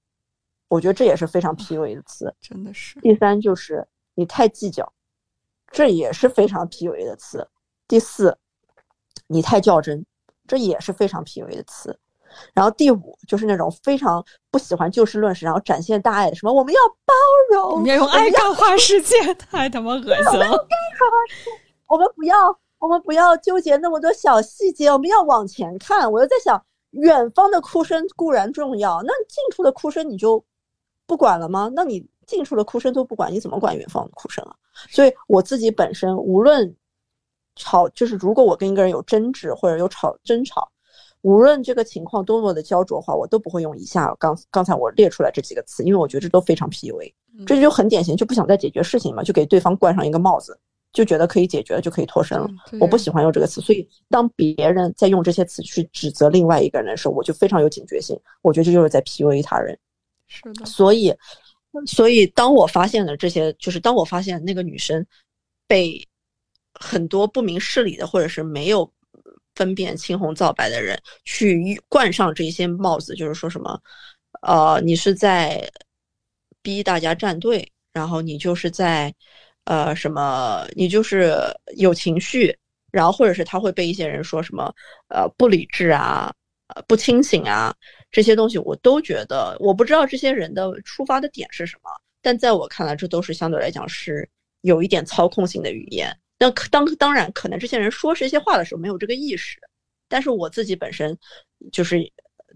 [0.68, 3.00] 我觉得这也是非常 PUA 的词，真的是。
[3.00, 4.92] 第三就是你太计较，
[5.72, 7.48] 这也是非常 PUA 的词。
[7.88, 8.38] 第四，
[9.28, 10.06] 你太较真。
[10.50, 12.00] 这也是非常 PUA 的词，
[12.54, 17.14] 然后第五就是那种非常不喜欢就事论事，然后展现大爱的，什么我们要包
[17.52, 20.48] 容，我们要用爱感化世界，太他妈恶心了。
[21.86, 26.10] 我们不要，我们不要纠结那么多小细节，我们要往前看。
[26.10, 30.42] 我又在想，远方的哭声固然重要，那近处的哭声你就
[31.06, 31.70] 不管了吗？
[31.76, 34.54] 那你近处的哭声都不管，你怎么管远方的哭声啊？
[34.92, 36.76] 所以我自己本身无论。
[37.60, 40.70] 吵就是，如果我跟一个人有争执或者有吵争吵，
[41.24, 47.12] 无论这个情况多么的焦灼的话，我都不会用以下刚刚才我列出来这几个词，因为我觉得这都非常 PUA，
[47.48, 50.56] 这就很典型，就不想再解决事情嘛，就给对方冠上一个帽子，
[50.94, 52.48] 就觉得可以解决了就可以脱身了。
[52.80, 59.76] 我不喜欢用这个词，所以当别人在用这些词去指责另外一个人的时候，我就非常有警觉性，我觉得这就是在 PUA 他人。
[60.28, 61.12] 是的，所以，
[61.86, 65.06] 所以当我发现了这些，就是当我发现那个女生
[65.68, 66.02] 被。
[66.80, 68.88] 很多不明事理的，或者是没有
[69.56, 73.82] 分辨青红皂白的人，去冠上这些帽子，就是说什么，
[74.44, 75.68] 呃，你是在
[76.62, 79.12] 逼大家站队，然后你就是在，
[79.64, 81.36] 呃，什么，你就是
[81.78, 82.56] 有情绪，
[82.92, 84.72] 然后或者是他会被一些人说什么，
[85.08, 86.32] 呃，不理智啊，
[86.76, 87.74] 呃，不清醒啊，
[88.12, 91.90] 这些东西我都觉得，我不知道这些人的出发的点是什么，
[92.22, 94.28] 但在我看来，这都是相对来讲是
[94.62, 96.16] 有一点操控性的语言。
[96.40, 99.60] 那当当然，可能这些人说这些话的时候没有这个意识，
[100.08, 101.18] 但是我自己本身
[101.72, 102.00] 就是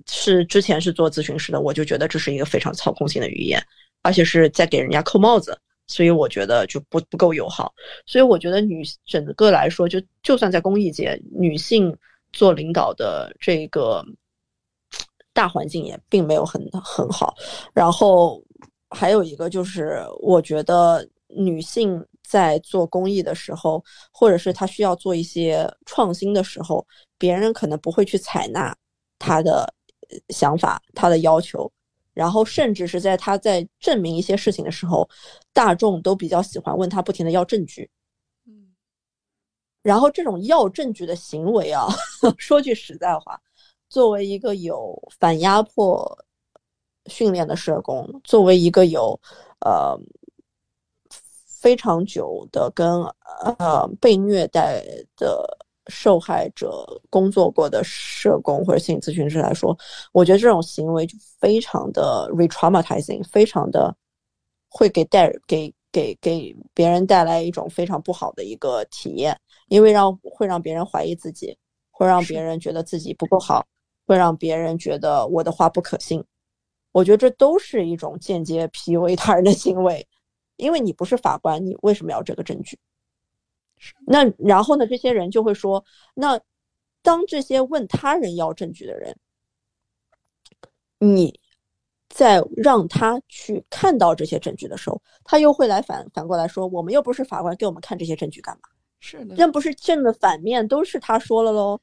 [0.07, 3.61] 是之前是做咨询师的，我就觉得这是一个非常操控性的语言，
[4.03, 7.73] 而且是在给人家扣帽子，所以我觉得就不不够友好。
[8.05, 11.95] 所以我觉得女整个来说，就就算在公益界，女性
[12.31, 14.05] 做领导的这个
[15.33, 17.33] 大环境也并没有很很好。
[17.73, 18.43] 然后
[18.89, 22.05] 还有一个就是，我觉得女性。
[22.23, 28.73] 在做公益的时候，或者是她需要做一些创新的时候，别人可能不会去采纳
[29.19, 29.73] 她的
[30.29, 31.69] 想法、她的要求，
[32.13, 35.09] 然后甚至是在她在证明一些事情的时候，
[35.51, 37.89] 大众都比较喜欢问他不停的要证据。
[38.47, 38.71] 嗯，
[39.83, 41.87] 然后这种要证据的行为啊，
[42.37, 43.37] 说句实在话，
[43.91, 46.17] 作为一个有反压迫
[47.07, 49.19] 训练的社工，作为一个有
[49.59, 49.99] 呃。
[51.61, 53.03] 非常久的跟
[53.59, 54.83] 呃被虐待
[55.15, 55.45] 的
[55.89, 59.77] 受害者工作过的社工或者心理咨询师来说，
[60.11, 63.95] 我觉得这种行为就非常的 re-traumatizing，非常的
[64.69, 71.55] 会给带给给给别人带来一种非常不好的一个体验，因为让会让别人怀疑自己，
[71.91, 73.63] 会让别人觉得自己不够好，
[74.11, 76.21] 会让别人觉得我的话不可信。
[76.91, 80.05] 我觉得这都是一种间接 PUA 他人的行为，
[80.57, 82.77] 因为你不是法官，你为什么要这个证据？
[84.05, 84.85] 那然后呢？
[84.85, 85.81] 这些人就会说，
[86.13, 86.37] 那
[87.01, 89.15] 当这些问他人要证据的人，
[90.99, 91.39] 你
[92.09, 98.63] 在让他去看到这些证据的时候，他又会来反反过来说，我们又不是法官，给我们看这些证据干嘛？
[98.99, 101.79] 是的，这不是正的反面都是他说了喽？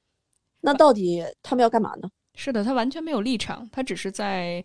[0.61, 2.11] 那到底他们要干嘛呢？
[2.39, 4.65] 是的，他完全没有立场，他只是在，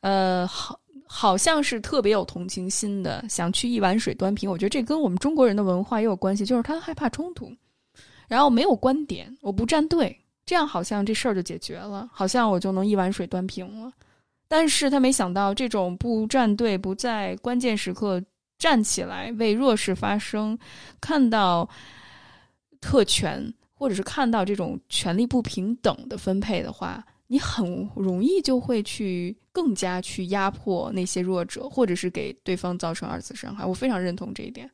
[0.00, 0.78] 呃，好。
[1.12, 4.48] 好像是特别有同情心的，想去一碗水端平。
[4.48, 7.52] 我觉得这跟我们中国人的文化也有关系，就是他害怕冲突，
[8.28, 10.16] 然后没有观点，我不站队，
[10.46, 13.92] 这样好像这事儿就解决了，好像我就能一碗水端平了。
[14.46, 18.22] 但是他没想到，这种不站队、不在关键时刻
[18.56, 20.56] 站起来为弱势发声，
[21.00, 21.68] 看到
[22.80, 27.02] 特权或者是看到这种权力不平等的分配的话。
[27.32, 33.64] 你很容易就会去更加去压迫那些弱者，或者是给对方造成二次伤害。
[33.64, 34.68] 我非常认同这一点。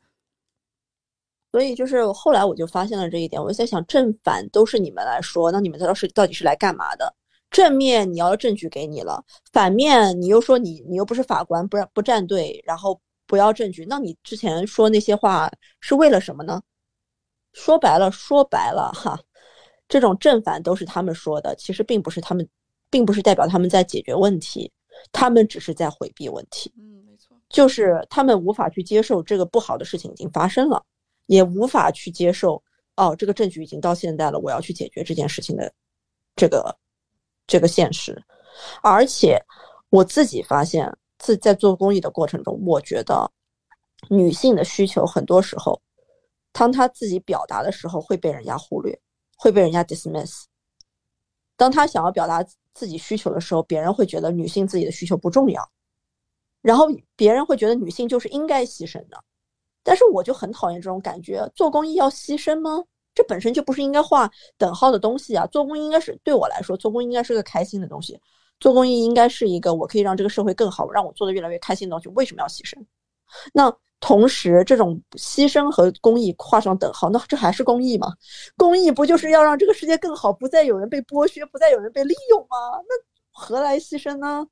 [1.52, 7.14] 所以就是后来我就发现了这一点，我就在想，正反都是你们来说，那你们到是到底是来干嘛的？
[7.50, 15.50] 正面你要证据给你了，反面你又说你你又不是法官，不让不站队，然后不要证据，那你之前说那些话
[15.80, 16.62] 是为了什么呢？
[17.56, 19.18] 说白了，说白了哈。
[19.88, 22.46] 这种正反都是他们说的，其实并不是他们，
[22.90, 24.70] 并不是代表他们在解决问题，
[25.10, 26.70] 他们只是在回避问题。
[26.76, 30.84] 嗯，没错，就是他们无法去接受这个不好的事情已经发生了，
[31.26, 32.62] 也无法去接受
[32.96, 35.72] 哦，这个证据已经到现在了，我要去解决这件事情的
[36.36, 36.76] 这个
[37.46, 38.22] 这个现实。
[38.82, 39.42] 而且
[39.88, 43.30] 我自己发现，自在做公益的过程中，我觉得
[44.10, 45.80] 女性的需求很多时候，
[46.56, 48.98] 当她自己表达的时候，会被人家忽略。
[49.38, 50.44] 会被人家 dismiss。
[51.58, 52.42] 当他想要表达
[52.72, 55.62] 自己需求的时候，别人会觉得女性自己的需求不重要，
[56.62, 59.24] 然后别人会觉得女性就是应该牺牲的。
[59.82, 62.82] 但是我就很讨厌这种感觉，做公益要牺牲吗？
[63.14, 64.26] 这本身就不是应该画
[64.56, 65.46] 等号的东西啊！
[65.48, 68.18] 做公益应该是对我来说，做公益应该是个开心的东西，
[68.58, 72.08] 做公益应该是一个我可以让这个社会更好，让我做的越来越开心的东西。
[72.16, 72.82] 为什么要牺牲？
[73.52, 73.70] 那？
[74.00, 78.12] 同时，这种牺牲和公益画上等号，那这还是公益吗？
[78.56, 82.56] 公益不就是要让这个世界更好，不再有人被剥削，不再有人被利用吗？
[82.88, 82.94] 那
[83.32, 84.46] 何来牺牲呢？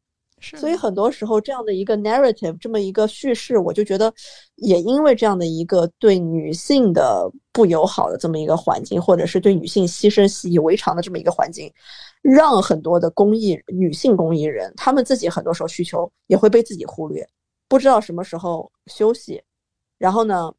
[0.59, 4.12] 所以很多时候，这样的一个 narrative，这么一个叙事，我就觉得，
[4.57, 11.72] 也因为这样的一个对女性的不友好的这么一个环境，或者是对女性牺牲习以为常的这么一个环境，
[12.20, 17.26] 让很多的公益女性公益人，她们自己很多时候需求也会被自己忽略。
[17.75, 19.43] 不知道什么时候休息，
[19.99, 20.55] 然后呢，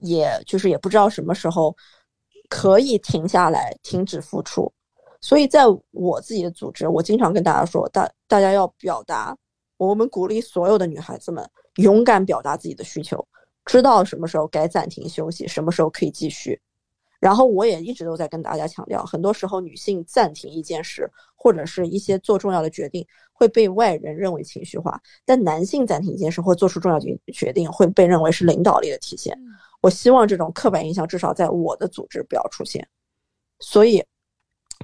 [0.00, 1.72] 也就是也不知道什么时候
[2.48, 4.72] 可以停下来，停止付出。
[5.20, 5.62] 所以在
[5.92, 9.38] 我自己的组织，我经常跟大家说，大大家要表达，
[9.76, 13.24] 我们鼓励所有的女孩子们勇敢表达自己的需求，
[13.64, 16.60] 知道什么时候该暂停休息，什么时候可以继续。
[17.20, 23.06] 然后我也一直都在跟大家强调，很多时候女性暂停一件事，或者是一些做重要的决定，
[23.42, 24.92] 会被外人认为情绪化；
[25.24, 29.36] 但男性暂停一件事或做出重要决决定，会被认为是领导力的体现。
[29.80, 32.86] 我希望这种刻板印象至少在我的组织不要出现。
[33.58, 34.00] 所以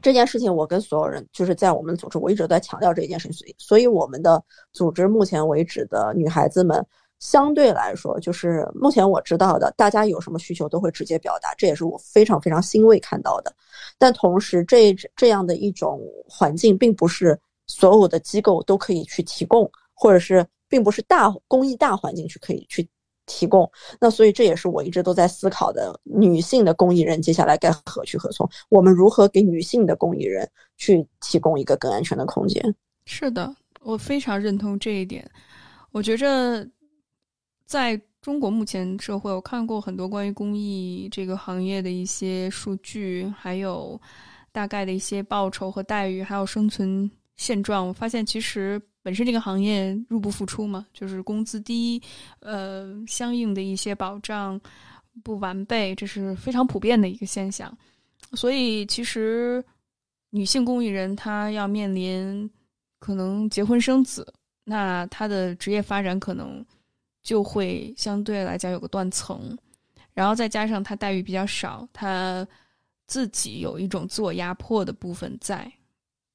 [0.02, 3.54] 这件事情，我跟所有人就是在我们组织，我一直在强调这一件事情。
[3.58, 4.42] 所以我们的
[4.72, 6.84] 组织目前为止的女孩子们。
[7.20, 13.52] 相对来说，就是目前我知道的，大家有什么需求都会直接表达，这也是我非常非常欣慰看到的。
[13.98, 17.36] 但同时，这这样的一种环境，并不是
[17.68, 22.88] 所有的机构都可以去提供，或者是并不是大公益大环境去可以去
[23.26, 23.70] 提供。
[24.00, 28.48] 那所以这也是我一直都在思考的，女性的公益人接下来该何去何从？
[28.68, 32.74] 我们如何给女性的公益人去提供一个更安全的空间？
[33.06, 35.30] 是的，我非常认同这一点。
[35.92, 36.68] 我觉着。
[37.68, 44.00] 在中国目前社会，我看过很多关于公益这个行业的一些数据，还有
[44.50, 47.88] 大概的一些报酬和待遇，还有生存现状。
[47.88, 51.98] 我发现，其实本身这个行业入不敷出嘛，就是工资低，
[52.40, 54.60] 呃，相应的一些保障
[55.24, 57.74] 不完备，这是非常普遍的一个现象。
[58.34, 59.64] 所以，其实
[60.28, 62.50] 女性公益人她要面临
[62.98, 64.30] 可能结婚生子，
[64.64, 66.62] 那她的职业发展可能。
[67.20, 69.54] 就会相对来讲有个断层，
[70.14, 72.46] 然后再加上她待遇比较少，她
[73.06, 75.70] 自己有一种自我压迫的部分在，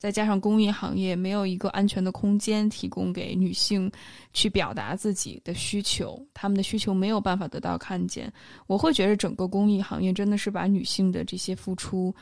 [0.03, 3.89] 再加上公益行业没有一个安全的空间提供给女性
[4.33, 8.29] 去表达自己的需求，她们的需求没有办法得到看见。
[8.67, 12.13] 我会觉得整个公益行业真的是把女性的这些付出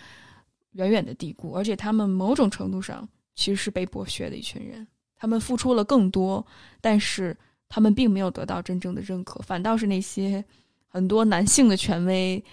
[0.73, 4.87] 远远的低估，而且她们某种程度上其实是被剥削的一群人。
[5.15, 6.45] 她们付出了更多，
[6.81, 7.35] 但是
[7.67, 10.45] 她们并没有得到真正的认可，反倒是那些
[10.87, 12.45] 很多男性的权威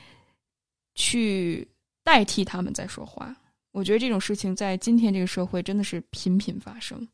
[0.95, 1.69] 去
[2.03, 3.37] 代替他们在说话。
[3.79, 7.09] 我觉得这种事情在今天这个社会真的是频频发生。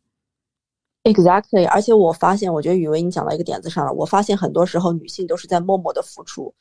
[1.03, 3.93] Exactly，而且我发现，我觉得雨薇你讲到一个点子上了。
[3.93, 6.55] 我发现很多时候女性都是在默默的付出，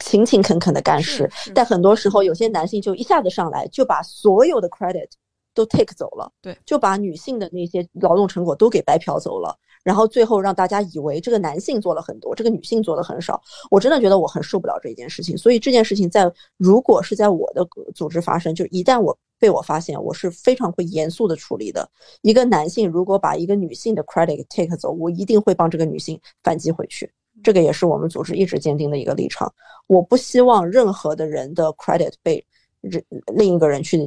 [0.00, 5.08] 勤勤恳恳的干事，但很多时候有些男性就一下子上来就把所有的 credit
[5.54, 9.56] 都 take 走了，对，就把女性的那些劳动成果都给白嫖走了。
[9.82, 13.38] 然后最后让大家以为这个男性做了很多，这个女性做的很少。
[13.70, 15.36] 我真的觉得我很受不了这一件事情。
[15.36, 21.86] 所以这件事情在如果是在我的组织发生，就一旦我被我发现，我是非常会严肃的处理的。
[22.22, 27.12] 一个男性如果把一个女性的 credit take 走，我一定会帮这个女性反击回去。
[27.42, 29.52] 这个也是我们组织一直坚定的一个立场。
[29.86, 32.42] 我不希望任何的人的 credit 被
[32.90, 33.04] 人
[33.36, 33.98] 另一个人去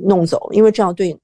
[0.00, 1.18] 弄走，因为这样对。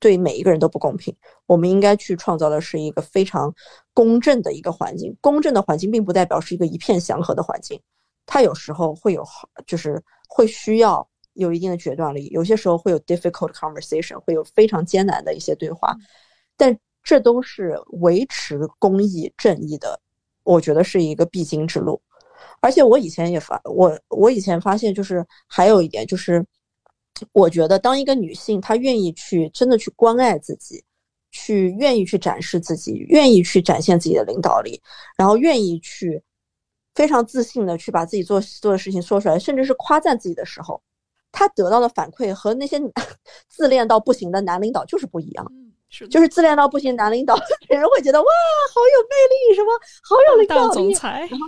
[0.00, 1.14] 对每一个人都不公平。
[1.46, 3.54] 我们应该去创造的是一个非常
[3.94, 5.16] 公正的一个环境。
[5.18, 7.80] 公正的环境并不代表是一个一片祥和的环境，
[8.26, 9.24] 它有时候会有，
[9.66, 12.26] 就是会需要有一定的决断力。
[12.26, 15.96] 有些时候会有 difficult conversation，会有非常艰难的一些对话。
[16.54, 19.98] 但这都是维持公益正义的，
[20.42, 21.98] 我觉得是一个必经之路。
[22.60, 26.44] 而且我以前也发，我我以前发现就是还有一点就是。
[27.30, 30.82] 我觉得，当一个女性她愿意去真的去关爱自己，
[31.30, 34.82] 去愿意去展示自己，愿意去展现自己的领导力，
[35.16, 36.20] 然后愿意去
[36.92, 40.82] 非常自信的去把自己做做的事情说出来，甚至是夸赞自己的时候，
[41.30, 42.80] 她得到的反馈和那些
[43.48, 45.52] 自恋到不行的男领导就是不一样。
[45.88, 47.36] 是，就是自恋到不行男领导，
[47.68, 48.26] 别 人会觉得哇，
[48.74, 49.70] 好有魅力，什么
[50.02, 51.20] 好有领导力，总裁。
[51.20, 51.46] 然后，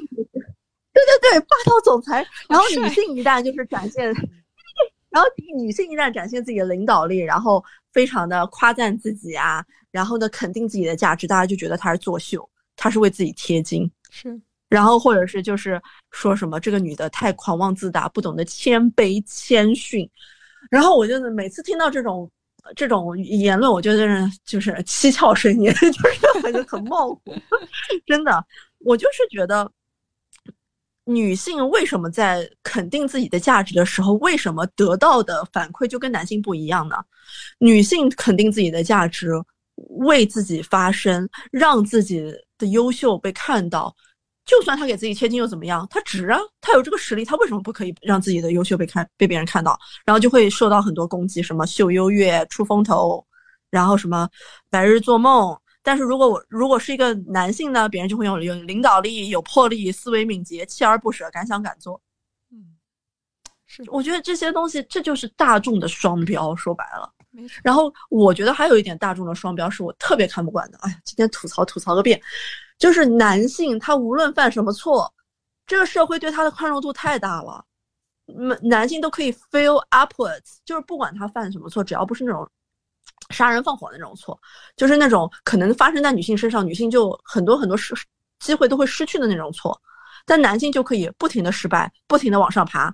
[1.05, 2.27] 对对对，霸道总裁。
[2.49, 4.13] 然后女性一旦就是展现。
[5.09, 13.91] 然后女性一旦展现自己的领导力，然后非常的夸赞自己啊，然后呢肯定自己的价值，大家就觉得她是作秀，她是为自己贴金。
[14.11, 14.39] 是，
[14.69, 15.81] 然后或者是就是
[16.11, 20.07] 说什么这个女的太狂妄自大，不懂得谦卑谦逊。
[20.71, 22.31] 然后我就每次听到这种
[22.75, 27.35] 这种言论，我就在那就是七窍生烟， 就是很很冒火。
[28.05, 28.45] 真的，
[28.81, 29.71] 我就是觉得。
[31.09, 36.97] 女性为什么在肯定自己的价值的时候，为什么得到的反馈就跟男性不一样呢？
[37.59, 39.31] 女性肯定自己的价值，
[40.01, 43.95] 为自己发声，让自己的优秀被看到，
[44.45, 45.87] 就算她给自己贴金又怎么样？
[45.89, 49.79] 她值啊，她有这个实力，她为什么不可以让自己的优秀被看被别人看到？
[50.05, 53.25] 然后就会受到很多攻击，什么秀优越、出风头，
[53.71, 54.29] 然后什么
[54.71, 55.57] 白日做梦。
[55.87, 62.03] 但是如果我如果是一个男性呢，别人就会有有领导力、有魄力、思维敏捷、锲而不舍、敢想敢做。
[62.51, 62.75] 嗯，
[63.67, 67.09] 是，我觉得这些东西这就是大众的双标，说白了。
[67.63, 70.79] 然后我觉得还有一点大众的双标是我特别看不惯的。
[70.79, 72.21] 哎呀，今天吐槽吐槽个遍，
[72.81, 75.15] 就是男性他无论犯什么错，
[75.69, 77.65] 这个社会对他的宽容度太大了，
[78.27, 82.45] 男男性都可以 feel upwards，就是不管他犯什么错，只要不是那种。
[83.31, 84.39] 杀人放火的那种错，
[84.77, 87.95] 就是那种可能发生在女性身上，女性就很多很多失
[88.39, 89.81] 机会都会失去的那种错，
[90.25, 92.93] 但男性就可以不停的失败，不停的往上爬，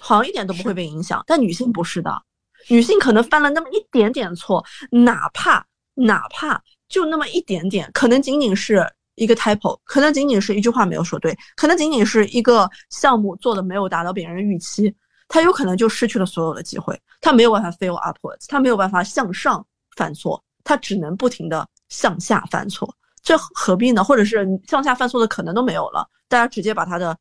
[0.00, 1.22] 好像一点都不会被影响。
[1.26, 2.22] 但女性不是的，
[2.68, 14.94] 女性可能犯了那么一点点错，哪怕哪怕就那么一点点，可能仅仅是一个 typo，可能仅仅是一句话没有说对，可能仅仅是一个项目做的没有达到别人的预期。
[15.28, 19.64] 他有可能就失去了所有的机会，他没有办法 fail upwards，他没有办法向上
[19.96, 24.04] 犯错，他只能不停的向下犯错，这何必呢？
[24.04, 27.18] 或者是向下犯错的可能都没有了，大家直接把他的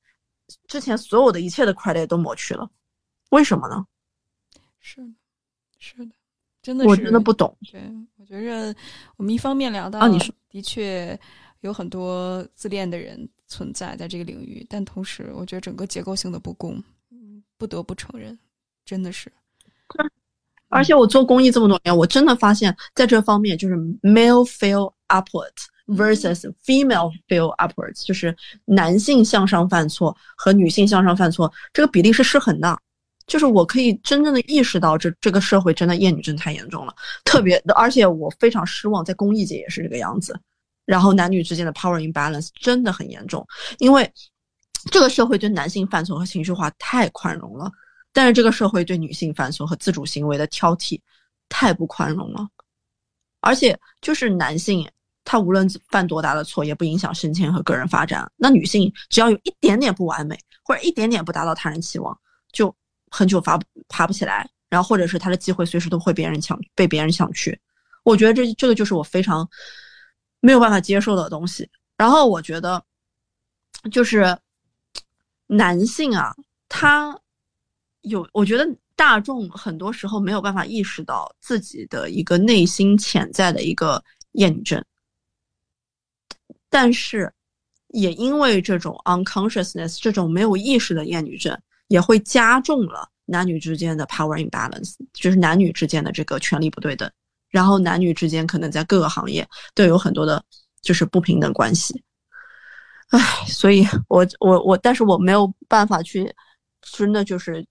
[0.67, 2.69] 之前所有的一切的 credit 都抹去了，
[3.29, 3.85] 为什么呢？
[4.79, 5.13] 是的，
[5.79, 6.11] 是的，
[6.61, 7.55] 真的是，我真的不懂。
[7.71, 7.81] 对，
[8.17, 8.75] 我觉着
[9.15, 11.17] 我们一方面聊到，啊，你说的确
[11.61, 16.83] 有很多自恋的人存在在这个领域，但同时，我觉得整个结构性的不公。
[17.61, 18.35] 不得不承认，
[18.83, 19.31] 真的是。
[20.67, 28.35] 而且我做公益这么多年，我真的发现，在这方面就是 male feel upwards versus female feel upwards，就是
[28.65, 32.75] 男性向上犯错和女性向上犯错，这个比例是失衡的。
[33.27, 40.35] 就是我可以真正的意识到，这这个社会真的厌女症太严重了，特别而且我非常失望，在公益界也是这个样子。
[40.85, 43.45] 然后男女之间的 power imbalance 真的很严重，
[43.77, 44.11] 因为。
[44.89, 47.71] 这个社会对男性犯错和情绪化太宽容了，
[48.13, 50.99] 但是这个社会对女性犯错和自主行为的挑剔
[51.49, 52.47] 太不宽容了。
[53.41, 54.87] 而且就是男性，
[55.23, 58.31] 他无论犯多大的错，也不影响升迁和个人发展。
[58.35, 62.17] 那女性只要有一点点不完美，或者一点点不达到他人期望，
[62.51, 62.73] 就
[63.09, 67.59] 很久发爬不起来，然后或者是他的机会随时都会别人抢，被别人抢去。
[68.03, 69.47] 我觉得这这个就是我非常
[70.39, 71.69] 没有办法接受的东西。
[71.97, 72.83] 然后我觉得，
[73.91, 74.37] 就是
[75.51, 76.35] 男性啊，
[76.67, 77.19] 他
[78.01, 78.67] 有，我觉得。
[78.93, 84.83] 大众很多时候没有办法意识到自己的一个内心潜在的一个厌女症，
[86.69, 87.33] 但是
[87.87, 97.11] 也因为这种 unconsciousness 这种没有意识的厌女症，也会加重了男女之间的 power imbalance，就是男女之间的这个权力不对等，
[97.49, 100.43] 然后男女之间可能在各个行业都有很多的
[100.83, 101.99] 就是不平等关系。
[103.11, 106.33] 唉，所以我我我，但是我没有办法去，
[106.81, 107.65] 真的就是。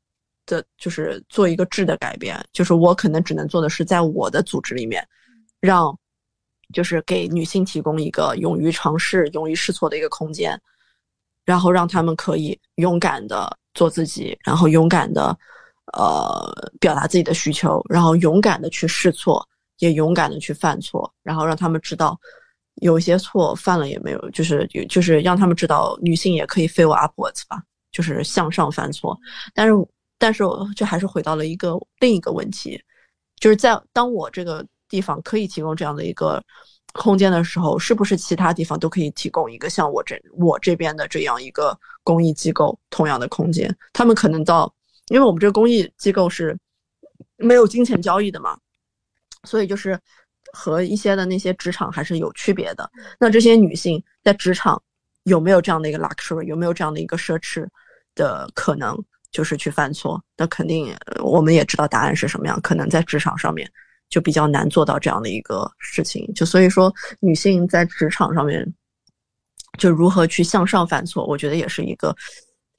[0.47, 5.07] 的就是做一个质的改变，就是我可能只能做的是在我的组织里面，
[5.61, 5.97] 让
[6.73, 10.61] 就是给女性提供一个勇于尝试、勇于试错的一个空间，
[11.45, 15.39] 然后让他们可以勇敢的做自己，然后勇敢的
[15.93, 19.47] 呃表达自己的需求，然后勇敢的去试错，
[19.79, 22.19] 也勇敢的去犯错，然后让他们知道
[22.77, 27.63] 有些错犯了也没有，就是就是让他们知道女性也可以 fail upwards 吧，
[27.93, 29.19] 就是向上犯错，
[29.55, 29.73] 但是。
[30.23, 30.45] 但是，
[30.77, 32.79] 这还是回到了一个另一个问题，
[33.37, 36.45] 就是在当我这个地方可以提供这样的一个
[36.93, 43.75] 空间的时候，是不是其他地方都可以提供一个像我这我这边的这样一个公益机构同样的空间？
[43.95, 44.71] 他们可能到，
[45.09, 46.55] 因为我们这个公益机构是
[47.39, 48.59] 没有金钱交易的嘛，
[49.45, 49.99] 所以就是
[50.53, 52.91] 和一些的那些职场还是有区别的。
[53.19, 54.83] 那这些女性在职场
[55.25, 57.67] 有没有这样的一个 luxury，有没有这样的一个奢侈
[58.15, 58.97] 的可能？
[59.33, 60.93] 就是去犯错，那肯定
[61.23, 62.61] 我们也知道答案是什么样。
[62.63, 63.71] 可能在职场上面
[64.09, 66.29] 就比较难做到这样的一个事情。
[66.35, 68.67] 就所以说，女性在职场上面
[69.79, 72.13] 就如何去向上犯错，我觉得也是一个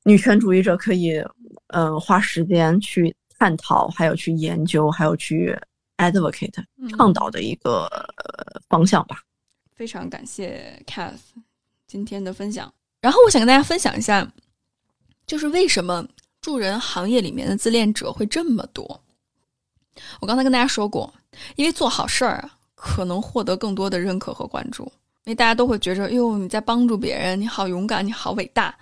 [0.04, 1.24] 女权主义者可以
[1.68, 5.58] 嗯花时间去探讨，还有去研究，还有去
[6.02, 6.64] advocate
[6.98, 7.88] 倡导的一个
[8.68, 9.22] 方向吧。
[9.76, 11.20] 非常感谢 Cath
[11.88, 12.74] 今天的分享。
[13.00, 14.30] 然后我想跟大家分享一下，
[15.26, 16.06] 就是为什么。
[16.42, 19.00] 助人行业里面的自恋者会这么多。
[20.20, 21.14] 我刚才跟大家说过，
[21.56, 24.92] 因为做好事儿啊，可能获得更多的认可和关注，
[25.26, 28.76] 因为大家都会觉着，哟，你在帮助别人，你好勇敢，你好伟大。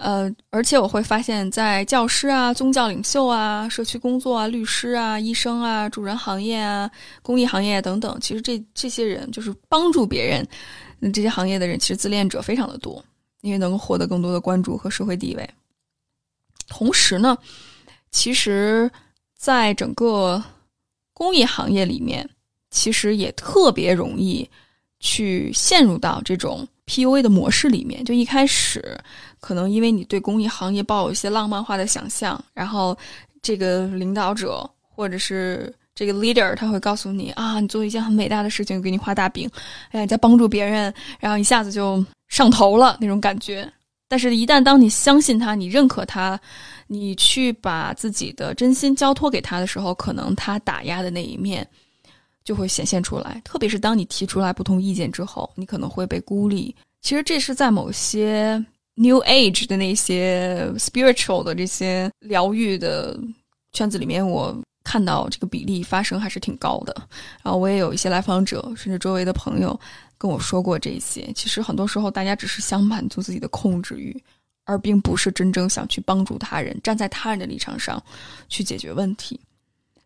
[0.00, 6.90] 呃，而且我会发现，在教师啊、宗教领袖啊、社区工作啊、律师啊、医生啊、助人行业啊、
[7.20, 13.04] 公益行业等等，其实这这些人就是帮助别人，这些行业的人，其实自恋者非常的多，
[13.42, 15.50] 因为能够获得更多的关注和社会地位。
[16.66, 17.36] 同时呢，
[18.10, 18.90] 其实，
[19.36, 20.42] 在整个
[21.12, 22.26] 公益行业里面，
[22.70, 24.48] 其实也特别容易
[24.98, 28.04] 去陷入到这种 PUA 的模式里面。
[28.04, 28.98] 就一开始，
[29.38, 32.96] 可能因为你对公益行业抱有一些浪漫化的想象，然后
[33.40, 39.48] 这个领导者或者是这个 leader 他会告诉你啊，你做一件很伟大的事情，给你画大饼，
[39.92, 43.70] 哎，在帮助别人，然后一下子就上头了那种感觉。
[44.08, 46.38] 但是，一旦当你相信他，你认可他，
[46.88, 51.64] 你去把自己的真心交托给他的时候，可能他打压的那一面
[52.44, 53.40] 就会显现出来。
[53.44, 56.74] 特别是当你提出来不同意见之后，你可能会被孤立。
[57.02, 58.64] 其实这是在某些
[58.94, 63.18] New Age 的那些 spiritual 的这些疗愈的
[63.72, 66.94] 圈子里面，我看到这个比例发生还是挺高的。
[67.42, 69.78] 然后我也有一些来访者，甚至周围的朋友。
[70.18, 74.14] 跟我说过这些，其实很多时候大家只是想满足自己的控制欲，
[74.66, 78.02] 而并不是真正想去帮助他人，站在他人的立场上
[78.46, 79.40] 去解决问题。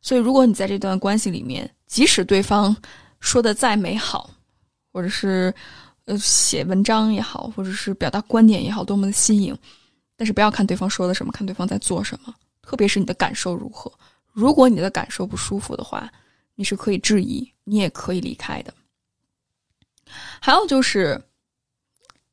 [0.05, 2.77] 所以，如果你在这段关系里面，即使对方
[3.21, 4.29] 说的再美好，
[4.93, 5.53] 或者是
[6.05, 9.57] 呃写文章也好，或者是表达观点也好，多么的新颖，
[10.15, 13.91] 但是不要看对方说的什么，看对方在做什么，特别是你的感受如何。
[14.35, 16.13] 如果你的感受不舒服的话，
[16.55, 18.75] 你是可以质疑，你也可以离开的。
[20.39, 21.19] 还有就是，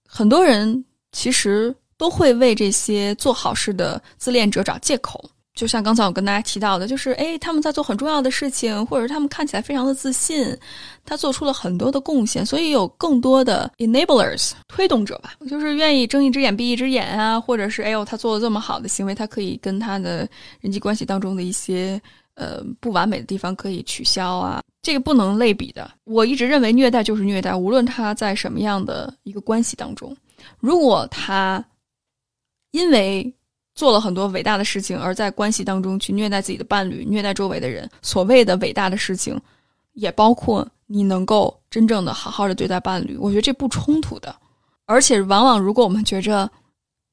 [0.06, 5.24] 很多人其实都会为这些做好事的自恋者找借口。
[5.54, 10.58] 就像刚才我跟大家提到的，就是哎，他们在做很重要的事情，或者他们看起来非常的自信，
[11.06, 20.28] 他做出了很多的贡献，所以有更多的 enablers 推动者吧，就是愿意睁一只眼闭一只眼啊，或者是哎呦，他做的这么好的行为，他可以跟他的
[20.62, 22.02] 人际关系当中的一些
[22.36, 24.62] 呃不完美的地方可以取消啊。
[24.82, 25.92] 这个不能类比的。
[26.06, 30.16] 我一直认为虐待就是虐待，无论他在什么样的一个关系当中，
[30.60, 31.64] 如果他
[32.72, 33.32] 因为
[33.82, 37.90] 做了很多伟大的事情，而在关系当中去虐待自己的伴侣、虐待周围的人。
[38.04, 39.42] 所谓的伟大的事情，
[39.94, 43.18] 也包括你能够真正的好好的对待伴侣。
[43.18, 44.36] 我觉得这不冲突的。
[44.86, 46.48] 而且，往往如果我们觉着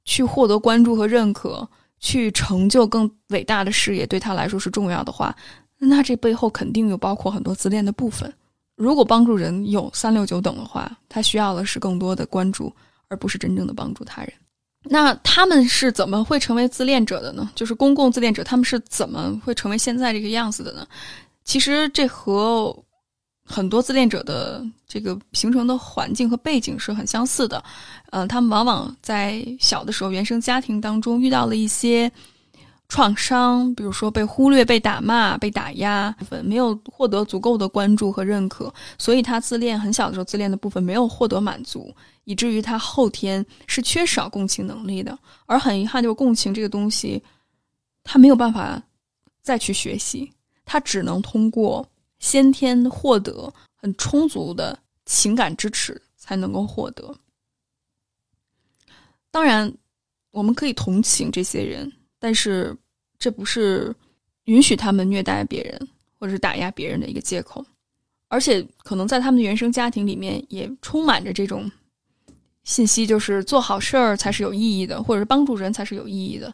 [0.05, 1.67] 去获得关注和认可，
[2.01, 5.35] 去成就更伟大的事业，对他来说是重要的话，
[5.79, 8.31] 那这背后肯定有包括很多自恋的部分。
[8.77, 12.71] 如果帮助人有三六九等的话，他需要的是更多的关注，
[13.09, 14.33] 而不是真正的帮助他人。
[14.85, 17.51] 那他们是怎么会成为自恋者的呢？
[17.55, 20.87] 就是公共自恋者，他们是怎么会成为现在这个样子的呢？
[21.45, 22.77] 其实这和
[23.45, 27.63] 很多自恋者的这个形成的环境和背景是很相似的。
[28.11, 32.11] 嗯，他们往往在小的时候原生家庭当中遇到了一些。
[32.91, 41.95] 创伤，比如说被忽略、被打骂、被打压，部分没有获得足够的关注和认可，所以他自恋很小的时候自恋的部分没有获得满足，
[42.29, 45.19] 以至于他后天是缺少共情能力的。
[45.47, 47.23] 而很遗憾，就是共情这个东西，
[48.05, 48.81] 他没有办法
[49.41, 50.31] 再去学习，
[50.67, 57.17] 他只能通过先天获得很充足的情感支持才能够获得。
[59.31, 59.73] 当然，
[60.31, 61.91] 我们可以同情这些人。
[62.19, 62.77] 但是，
[63.19, 63.95] 这不是
[64.45, 67.65] 允许他们虐待别人或者是打压别人的一个借口，
[68.29, 71.71] 而且可能在他们的原生家庭里面也充满着这种
[72.69, 76.53] 信息，就是做好事儿才是有意义的，或者是帮助人才是有意义的，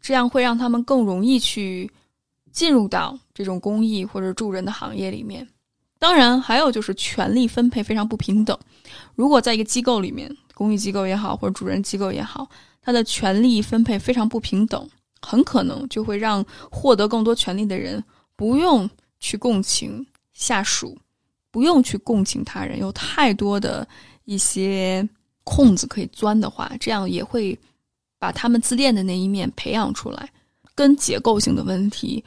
[0.00, 1.88] 这样会让他们更容易去
[2.50, 5.48] 进入到这种公益或者助人的行业里面。
[6.00, 8.58] 当然，还有就是权力分配非常不平等。
[9.14, 12.48] 如果在一个机构里面，公益机构也好，或者助人机构也好，
[12.82, 18.02] 他的权力分配非常不平等，很可能就会让获得更多权利的人
[18.34, 20.98] 不用去共情下属，
[21.52, 23.86] 不用去共情他人，有太多的
[24.24, 25.08] 一些
[25.44, 27.58] 空子可以钻的话，这样也会
[28.18, 30.30] 把他们自恋的那一面培养出来，
[30.74, 32.24] 跟结构性的问题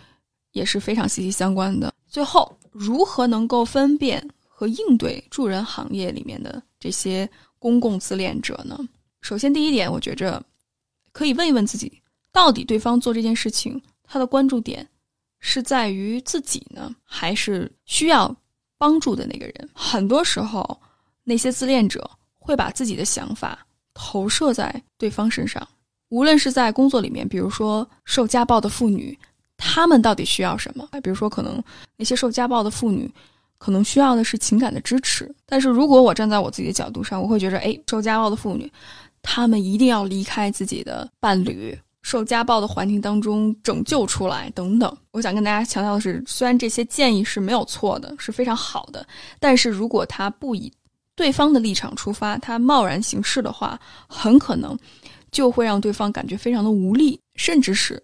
[0.52, 1.94] 也是非常息息相关的。
[2.08, 7.30] 最后，如何能够分辨和应对助人行业里面的这些
[7.60, 8.78] 公共自恋者呢？
[9.22, 10.44] 首先，第一点，我觉着
[11.12, 11.92] 可以问一问自己，
[12.32, 14.88] 到底对方做这件事情，他的关注点
[15.40, 18.36] 是在于自己呢，还是需要
[18.78, 19.70] 帮助的那个人？
[19.74, 20.80] 很多时候，
[21.26, 22.10] 那些自恋者
[22.40, 23.60] 会把自己的想法
[23.94, 25.68] 投射在对方身上，
[26.08, 29.18] 无论是在工作里面，比如说受家暴的妇女，
[29.58, 30.88] 他们到底需要什么？
[31.04, 31.62] 比如说，可能
[31.98, 33.12] 那些受家暴的妇女。
[33.58, 38.72] 可能需要的是情感的支持，但是如果我站在我自己的角度上，我会觉得，哎，受家暴的妇女，
[39.24, 44.96] 她们一定要离开自己的伴侣，受家暴的环境当中拯救出来，等等。
[45.12, 49.08] 我想跟大家强调的是，虽然这些建议是没有错的，是非常好的，
[49.40, 50.72] 但是如果他不以
[51.16, 54.78] 对方的立场出发，他贸然行事的话，很可能
[55.32, 58.02] 就会让对方感觉非常的无力，甚至是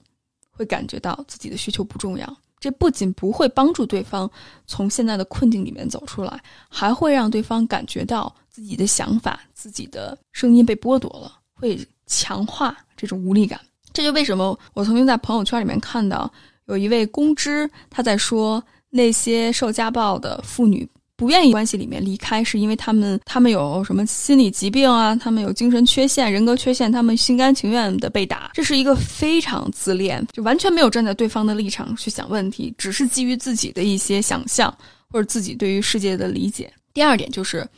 [0.49, 2.37] 会感觉到自己的需求不重要。
[2.59, 4.29] 这不仅不会帮助对方
[4.67, 13.59] 从现在的困境里面走出来，还会让对方感觉到自己的想法、自己的声音被剥夺了，会强化这种无力感。
[13.91, 16.31] 这就为什么我曾经在朋友圈里面看到
[16.65, 20.87] 有一位公知，他在说那些受家暴的妇女。
[21.21, 25.15] 不愿意关系里面离开，是因为他们他们有什么心理疾病啊？
[25.15, 34.75] 他们有精神缺陷、人格缺陷，他们心甘情愿的被打，这是一个非常自恋，就完全没有站在对方的立场去想问题，只是基于自己的一些想象
[35.11, 36.73] 或者自己对于世界的理解。
[36.91, 37.69] 第二点就是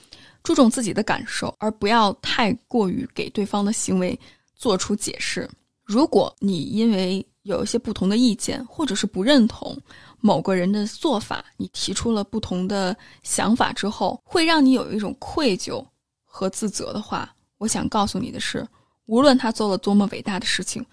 [0.42, 4.18] 注重自己的感受，而不要太过于给对方的行为
[4.56, 5.46] 做出解释。
[5.84, 9.78] 如果你因为有一些不同的意见，或者是不认同。
[10.26, 15.86] 某个人的做法，你提出了不同的想法之后，会让你有一种愧疚
[16.24, 18.66] 和自责的话，我想告诉你的是，
[19.06, 20.86] 无论他做了多么伟大的事情，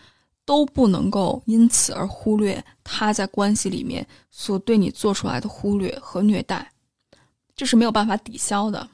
[0.45, 6.69] 都不能够因此而忽略他在关系里面所对你做出来的忽略和虐待，
[7.55, 8.89] 这是没有办法抵消的，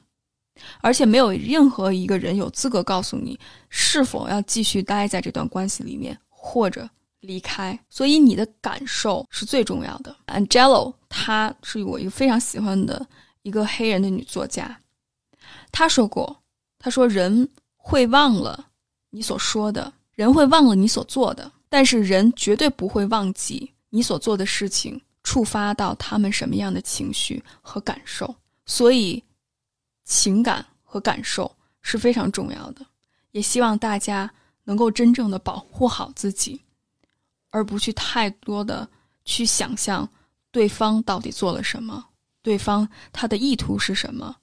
[0.81, 6.87] 而且没有任何一个人有资格告诉你是否要继续待在这段关系里面，或者。
[7.27, 10.15] 离开，所以你的感受是最重要的。
[10.27, 13.05] Angelo，她是我一个非常喜欢的
[13.43, 14.79] 一个黑人的女作家。
[15.69, 16.41] 她说过
[16.79, 18.69] ：“她说人会忘了
[19.09, 28.33] 你所说的，人会忘了你所做的，但是人绝对不会忘记你所做的事情触发到他们什么样的情绪和感受。
[28.65, 29.21] 所以，
[30.05, 32.85] 情感和感受是非常重要的。
[33.31, 34.31] 也希望大家
[34.63, 36.61] 能够真正的保护好自己。”
[37.49, 38.87] 而不去太多的
[39.25, 40.07] 去想象
[40.51, 42.05] 对方到底做了什么，
[42.41, 44.35] 对方他的意图是什么，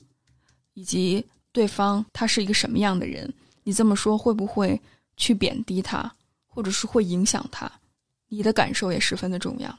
[0.75, 3.33] 以及对方他是一个什么样的人。
[3.63, 4.81] 你这么说会不会
[5.17, 6.13] 去贬低他？
[6.47, 7.71] 或者是会影响他，
[8.29, 9.79] 你的感受也十分的重要。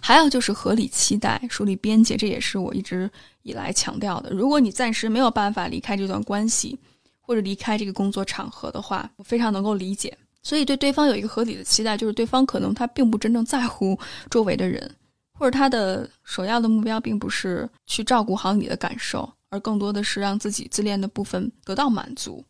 [0.00, 3.10] 还有就是合理期待、树立边界，这也是我一直
[3.42, 4.30] 以来强调的。
[4.30, 6.78] 如果你暂时没有办法离开这段关系，
[7.20, 10.16] 或者离开这个工作场合的话，我非常能够理解。
[10.46, 13.98] 所以对对方有一个合理的期待，就是对方可能他并不真正在乎
[14.30, 14.88] 周围的人，
[15.36, 22.44] 或者他的首要的目标并不是去照顾好你的感受，而更多的是让自己自恋的部分得到满足。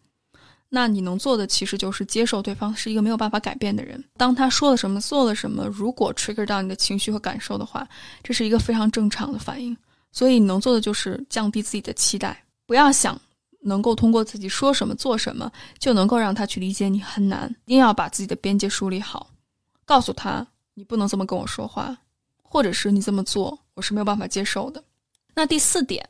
[0.68, 4.04] 那你能做的其实就是接受对方是一个没有办法改变的人。
[4.18, 7.88] 当他说了什么、做了什么，如果 trigger 到你的情绪和感受的话，
[8.22, 9.74] 这是一个非常正常的反应。
[10.12, 13.18] 所以你能做的就是降低自己的期待，不要想。
[13.66, 19.30] 能够通过自己说什么做什么就能够让他去理解你很难，一定要把自己的边界梳理好，
[19.84, 21.96] 告诉他你不能这么跟我说话，
[22.42, 24.82] 或者是你这么做我是没有办法接受的。
[25.34, 26.08] 那第四点，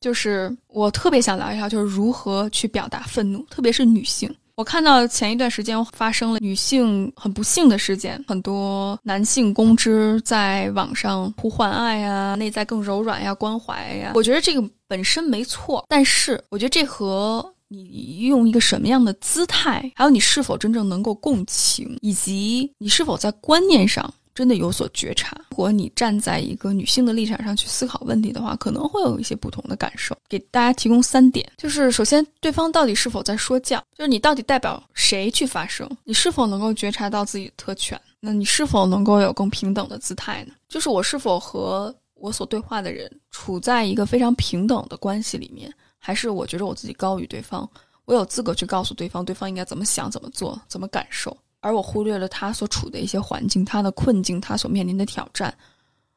[0.00, 4.34] 就是我特别想聊一下，就是如何去表达愤怒，特别是女性。
[4.60, 14.12] 我看到前一段时间发生了女性很不幸的事件，很多男性公知在网上呼唤爱呀，内在更柔软呀，关怀呀。
[14.14, 24.12] 我觉得这个本身没错，但是我觉得这和你用一个什么样的姿态，还有你是否真正能够共情，以及你是否在观念上。
[24.40, 25.36] 真的有所觉察。
[25.50, 30.16] 如果你站在一个女性的立场上去思考问题的话，可能会有一些不同的感受。
[30.30, 33.78] 给大家提供三点，就是首先，对方到底是否在说教？
[33.94, 35.86] 就是你到底代表谁去发声？
[36.04, 38.00] 你是否能够觉察到自己的特权？
[38.18, 40.54] 那你是否能够有更平等的姿态呢？
[40.70, 47.68] 就是我是否和我所对话的人处在一个非常平等的关系里面，还是我觉得我自己高于对方，
[48.06, 51.36] 我有资格去告诉对方对方应该怎么想、怎么做、怎么感受？
[51.60, 55.54] 而我忽略了他所处的一些环境、他的困境、他所面临的挑战，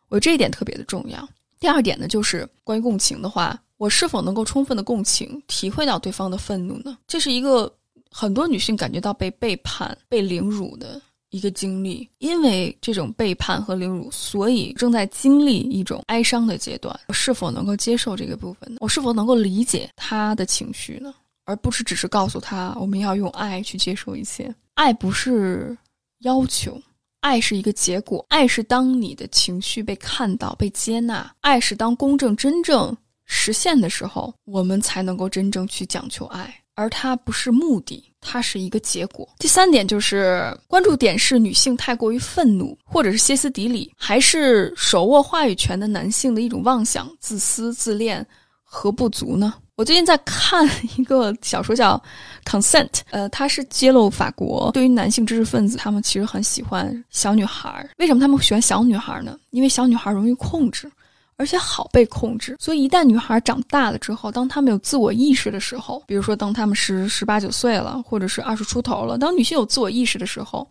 [0.10, 1.28] 我这一点特别的重要。
[1.60, 6.98] 第二点呢，就是关于共情的话，我是否能够充分的共情、体会到对方的愤怒呢？
[7.08, 7.74] 这是一个
[8.10, 16.98] 很多女性感觉到被背叛、被凌辱的一个经历，因为这种背叛和凌辱，所以正在经历一种哀伤的阶段。
[17.08, 18.78] 我是否能够接受这个部分呢？
[18.82, 21.14] 我是否能够理解他的情绪呢？
[21.46, 24.54] 而不是只是告诉他，我们要用爱去接受一切。
[24.76, 25.78] 爱不是
[26.22, 26.82] 要求，
[27.20, 28.26] 爱是一个结果。
[28.30, 32.96] 爱是当你的情绪被看到、被接纳；爱是当公正真正
[33.26, 36.54] 实现的时候，我们才能够真正去讲求爱。
[36.76, 39.30] 而它不是目的，它是一个结果。
[39.38, 48.26] 第三点就是关注点是女性太过于愤怒，或者是歇斯底里，还是手握话语权的男性的一种妄想、自私、自恋
[48.64, 49.54] 和不足呢？
[49.76, 52.00] 我最近在看一个小说叫
[52.48, 57.90] 《Consent》，呃，它是揭露法国对于男性知识分子，他们其实很喜欢小女孩。
[57.98, 59.36] 为什么他们喜欢小女孩呢？
[59.50, 60.92] 因为小女孩容易控制，
[61.38, 62.56] 而且好被控制。
[62.60, 70.68] 所以一旦女孩长大了之后，当她们有自我意识的时候，比如说当她们十十八九岁了，或者是二十出头了，当女性有自我意识的时候。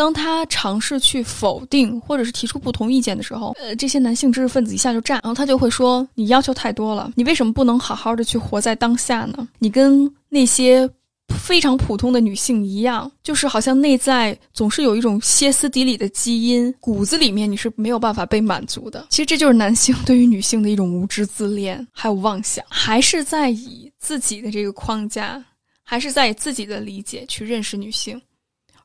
[0.00, 9.46] 当他尝试去否定或者是提出不同意见的时候，呃，这些男性知识分子一下就炸，然后他就会说：“你要求太多了，你为什么不能好好的去活在当下呢？
[9.58, 10.88] 你跟那些
[11.36, 19.04] 非常普通的女性一样，就是好像内在总是有一种歇斯底里的基因，骨子里面你是没有办法被满足的。
[19.10, 25.44] 其实这就是男性对于女性的一种无知自恋，还有妄想，还是在以自己的这个框架，
[25.84, 28.18] 还是在以自己的理解去认识女性。”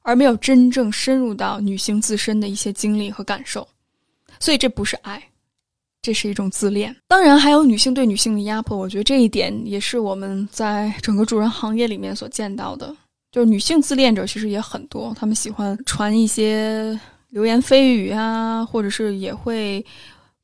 [0.05, 3.67] 而没有真正深入到女性自身的一些经历和感受，
[4.39, 5.19] 所以这不是爱，
[5.99, 6.95] 这是一种自恋。
[7.07, 12.95] 当然，还有女性对女性的压迫，我觉得这一点也是我们在整个主人行业里面所见到的。
[13.31, 16.97] 就是女性自恋者其实也很多，她们喜欢传一些
[17.29, 19.83] 流言蜚语啊，或者是也会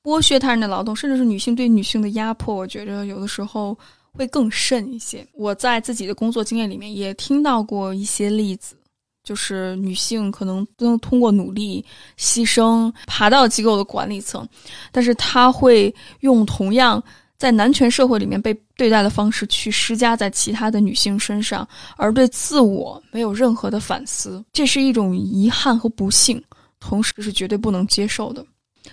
[0.04, 3.78] 剥削他人的劳动，甚至是女性对女性的压迫，我觉得有的时候
[4.12, 5.24] 会更甚一些。
[5.34, 8.76] 我在自己的工作经验里面也听到过一些例子。
[9.24, 11.84] 就是女性可能都能通过努力、
[12.18, 14.48] 牺牲爬到机构的管理层，
[14.92, 17.02] 但是她会用同样
[17.38, 21.68] 在男权社会里面被对待的方式去施加在其他的女性身上，
[21.98, 26.44] 而对自我没有任何的反思，这是一种遗憾和不幸，
[26.80, 28.46] 同时是绝对不能接受的。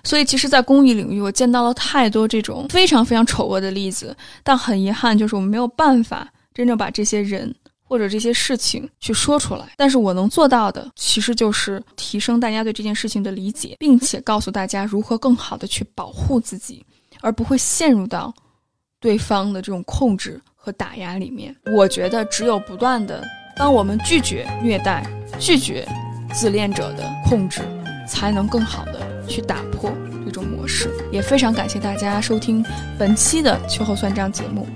[0.05, 7.53] 所以，其实，在公益领域，我见到了太多这种非常非常丑恶的例子，但很遗憾，就是我们没有办法真正把这些人。
[7.89, 16.85] 或者这些事情去说出来，但是我能做到的，其实就是提升大家对这件事情的理解，并且告诉大家如何更好的去保护自己，
[17.23, 18.33] 而不会陷入到
[19.01, 21.57] 对方的这种控制和打压里面。
[21.75, 23.27] 我觉得，只有不断的，
[23.57, 25.07] 当我们拒绝虐待、
[25.39, 25.89] 拒绝
[26.35, 27.63] 自恋者的控制，
[28.07, 29.91] 才能更好的去打破
[30.25, 30.91] 这种模式。
[31.11, 32.63] 也非常感谢大家收听
[32.99, 34.67] 本期的秋后算账节目，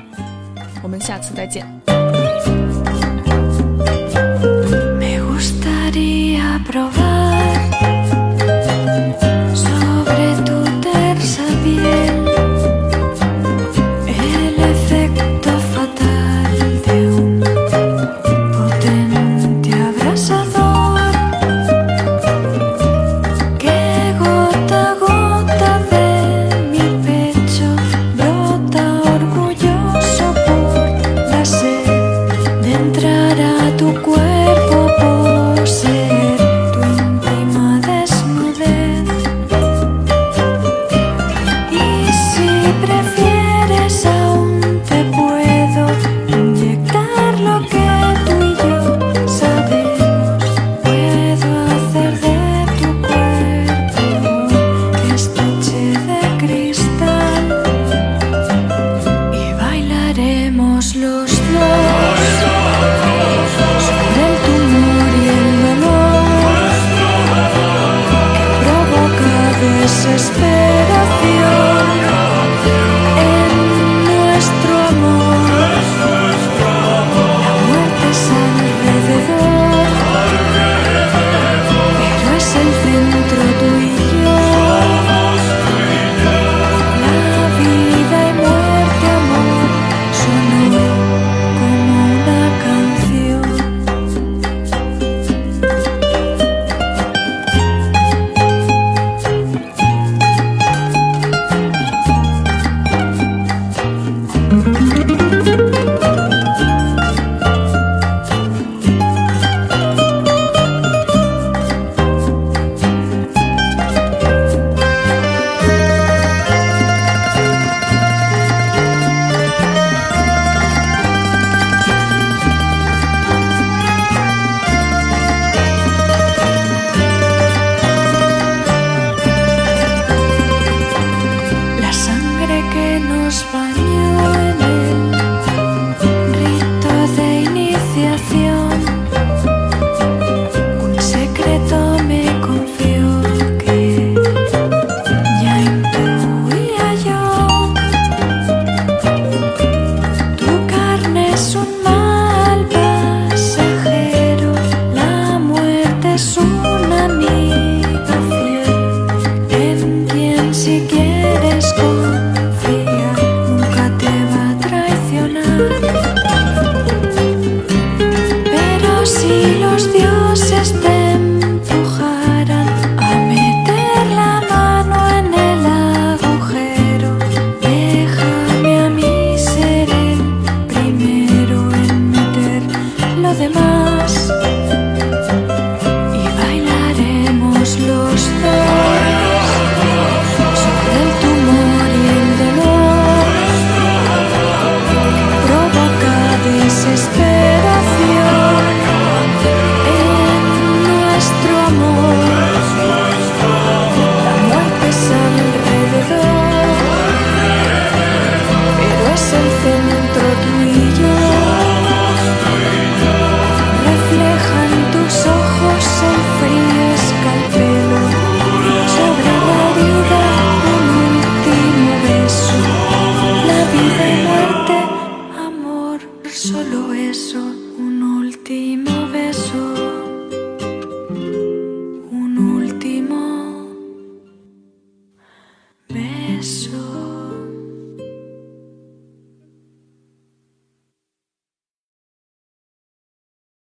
[0.83, 2.02] 我们下次再见。
[4.99, 7.12] Me gustaría probar.